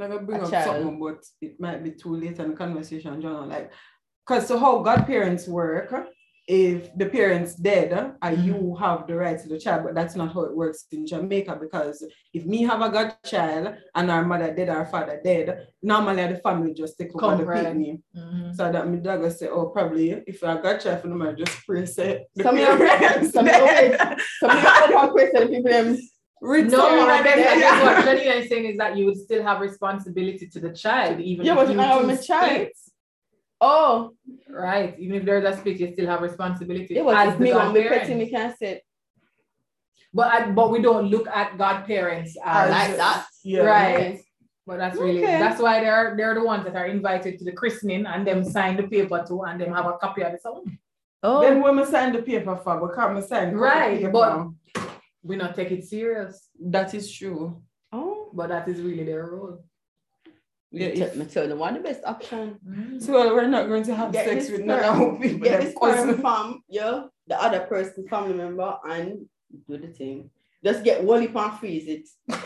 [0.00, 0.76] I'm gonna bring A up child.
[0.76, 3.48] something, but it might be too late in the conversation, John.
[3.48, 3.72] Like,
[4.24, 5.90] cause so how godparents work,
[6.48, 10.32] if the parents dead and you have the right to the child, but that's not
[10.32, 11.58] how it works in Jamaica.
[11.60, 16.38] Because if me have a godchild and our mother dead, our father dead, normally the
[16.38, 17.66] family just take over Come, the right.
[17.66, 18.00] picnic.
[18.16, 18.56] Mhm.
[18.56, 21.66] So that my dad go say, oh, probably if I got child, no matter just
[21.66, 24.16] pray say the Some parents some of your- dead.
[24.40, 25.98] some of your question people them
[26.40, 29.42] Read No, I guess, I guess what Janina is saying is that you would still
[29.42, 32.68] have responsibility to the child, even Yeah, if but you have two a child.
[33.60, 33.70] Split.
[33.70, 34.14] Oh,
[34.48, 34.94] Right.
[34.98, 37.52] Even if there's a speech, you still have responsibility yeah, but as if the me
[37.54, 38.02] want to be godparent.
[38.08, 38.82] petty, me can say
[40.14, 43.26] But I, but we don't look at godparents uh, as like that.
[43.44, 43.62] Yeah.
[43.62, 44.20] Right.
[44.66, 45.38] But that's really Okay.
[45.38, 48.76] that's why they're they're the ones that are invited to the christening and them sign
[48.76, 50.78] the paper too and them have a copy of the song.
[51.22, 54.10] Oh, Then women sign the paper for, we can't sign Right, paper.
[54.12, 54.48] but-
[55.28, 57.60] We not take it serious, that is true.
[57.92, 58.30] oh.
[58.32, 59.58] but that is really their role.
[60.70, 62.58] Yeah, Yeah, if- me tell them the best option.
[63.00, 65.38] So well, we're not going to have Get sex with none sperm- of people.
[65.40, 66.20] Get them this sperm cousin.
[66.20, 69.26] from you, the other person, family member, and
[69.66, 70.30] do the thing.
[70.62, 72.08] Just get Wally and freeze it.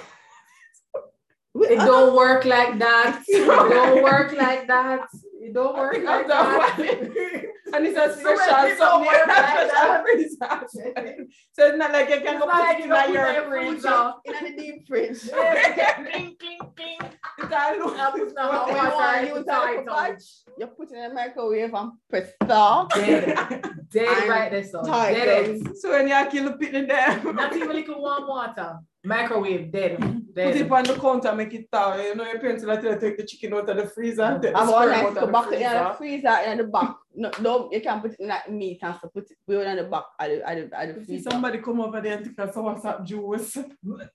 [1.54, 3.22] It don't work like that.
[3.28, 5.06] It don't work like that.
[5.40, 7.44] It don't work like that.
[7.74, 9.06] And it's a special don't something.
[9.06, 11.26] work like Special freezer.
[11.54, 13.48] So it's not like you can It's go not put like it in put your
[13.48, 13.84] fridge.
[14.24, 15.20] In the deep fridge.
[15.30, 17.02] Clink, clink, clink.
[17.38, 19.70] It all looks- Now put some When you water want and to put use that
[19.70, 20.10] it for on.
[20.12, 20.22] batch,
[20.58, 22.90] you put it in the microwave and press start.
[22.94, 23.62] Dead.
[23.90, 25.76] Dead right there, so dead it.
[25.78, 28.78] So when you kill the pit there, Not even little warm water.
[29.04, 29.98] Microwave, dead.
[29.98, 31.96] put it on the counter, make it thaw.
[31.96, 34.40] You know, your parents will tell you take the chicken out of the freezer and
[34.40, 36.22] take the I'm all like to the back it in the freezer.
[36.22, 36.94] freezer in the back.
[37.14, 39.76] No, no, you can't put it in like meat and so put it it in
[39.76, 42.38] the back at the, at the, at the See somebody come over there and take
[42.38, 43.56] us WhatsApp juice.
[43.84, 44.08] No.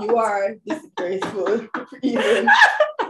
[0.00, 1.68] You are disgraceful.
[2.02, 2.48] even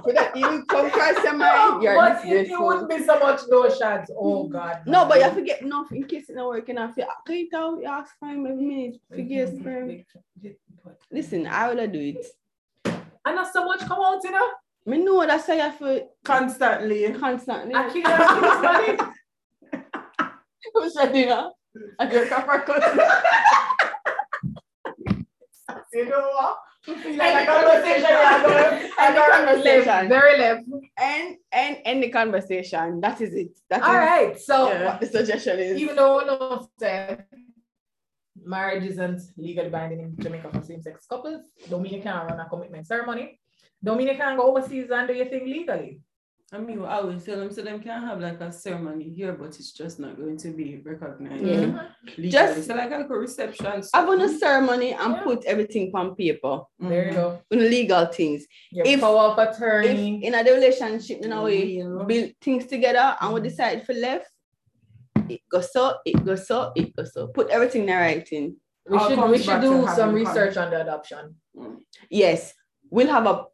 [0.03, 3.40] for that even come across your mind, you're But it, it wouldn't be so much
[3.49, 4.11] no shots.
[4.16, 4.82] Oh God.
[4.86, 6.78] No, but you have to get enough in case it not working.
[6.78, 10.05] I feel can you tell you ask for him every minute to get sperm.
[11.11, 12.26] Listen, I will do it.
[12.84, 14.49] And not so much come out, you know.
[14.87, 17.12] Me know that's why you have to Constantly.
[17.12, 17.74] constantly.
[17.74, 19.12] I kill I kill somebody.
[20.74, 21.51] Who's that dinner?
[21.99, 22.99] I drink a for cousin.
[25.93, 26.57] You know what?
[26.89, 30.09] Like Like a a conversation, yeah, I go- I End the go conversation.
[30.09, 30.62] very left.
[30.99, 33.01] And and end the conversation.
[33.01, 33.59] That is it.
[33.70, 34.39] That is All right.
[34.39, 35.80] So what the suggestion is.
[35.80, 37.24] even though no said
[38.45, 42.49] marriage isn't legally binding in Jamaica for same-sex couples, don't mean you can't run a
[42.49, 43.41] commitment ceremony.
[43.83, 46.01] Don't mean you can't go overseas and do your thing legally.
[46.53, 49.49] I mean, I always tell them so them can have like a ceremony here, but
[49.49, 51.45] it's just not going to be recognized.
[51.45, 51.89] Yeah.
[52.16, 52.31] legally.
[52.31, 53.66] Just- so like a reception.
[53.66, 55.22] Have on a ceremony and Yeah.
[55.24, 56.47] put everything on paper.
[56.49, 56.89] Mm-hmm.
[56.89, 57.43] There you go.
[57.53, 58.47] On legal things.
[58.70, 62.07] Your If- power of If in a relationship, you know, we mm-hmm.
[62.07, 64.31] build things together and we decide for left,
[65.29, 67.27] it goes so, it goes so, it goes so.
[67.27, 68.57] Put everything in writing.
[68.89, 71.35] we all should we should do some research on the adoption.
[72.09, 72.55] Yes,
[72.89, 73.47] we'll have a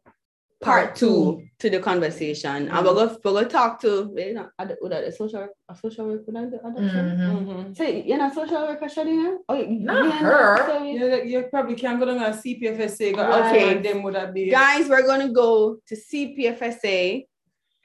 [0.63, 2.69] part Part two to the conversation.
[2.69, 6.07] And we're going we're going to talk to you know, ad- the social a social
[6.07, 7.05] worker would I do adoption.
[7.19, 7.47] Mhm.
[7.47, 7.77] Mhm.
[7.77, 9.37] So you're not social worker, Shadina?
[9.49, 10.57] Oh, Not you're her.
[10.67, 13.55] so- You, you probably can't go down a CPFSA, go Right.
[13.55, 13.71] okay.
[13.75, 17.27] and them would have been Guys, we're gonna go to CPFSA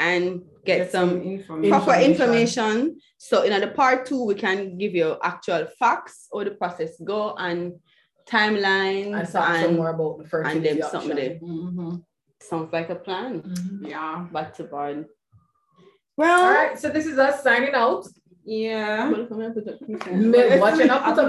[0.01, 1.71] and get, some information.
[1.71, 2.99] proper information.
[3.17, 7.35] So in the part two, we can give you actual facts or the process go
[7.37, 7.73] and
[8.29, 11.39] timelines And talk some more about the and fertility them something option.
[11.41, 11.99] there.
[12.41, 13.43] Sounds like a plan.
[13.43, 13.89] Mhm.
[13.89, 14.27] Yeah.
[14.33, 15.07] Back to board.
[16.17, 18.07] Well, All right, so this is us signing out.
[18.45, 19.11] Yeah.
[19.11, 19.79] Watching up, put the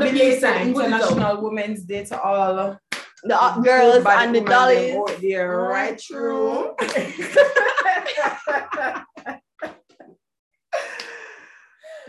[0.06, 0.74] Happy sign.
[0.74, 1.02] Put it up.
[1.12, 2.80] International Women's Day to all
[3.24, 4.96] the uh, girls and the women dollies.
[4.96, 6.74] out there, right through.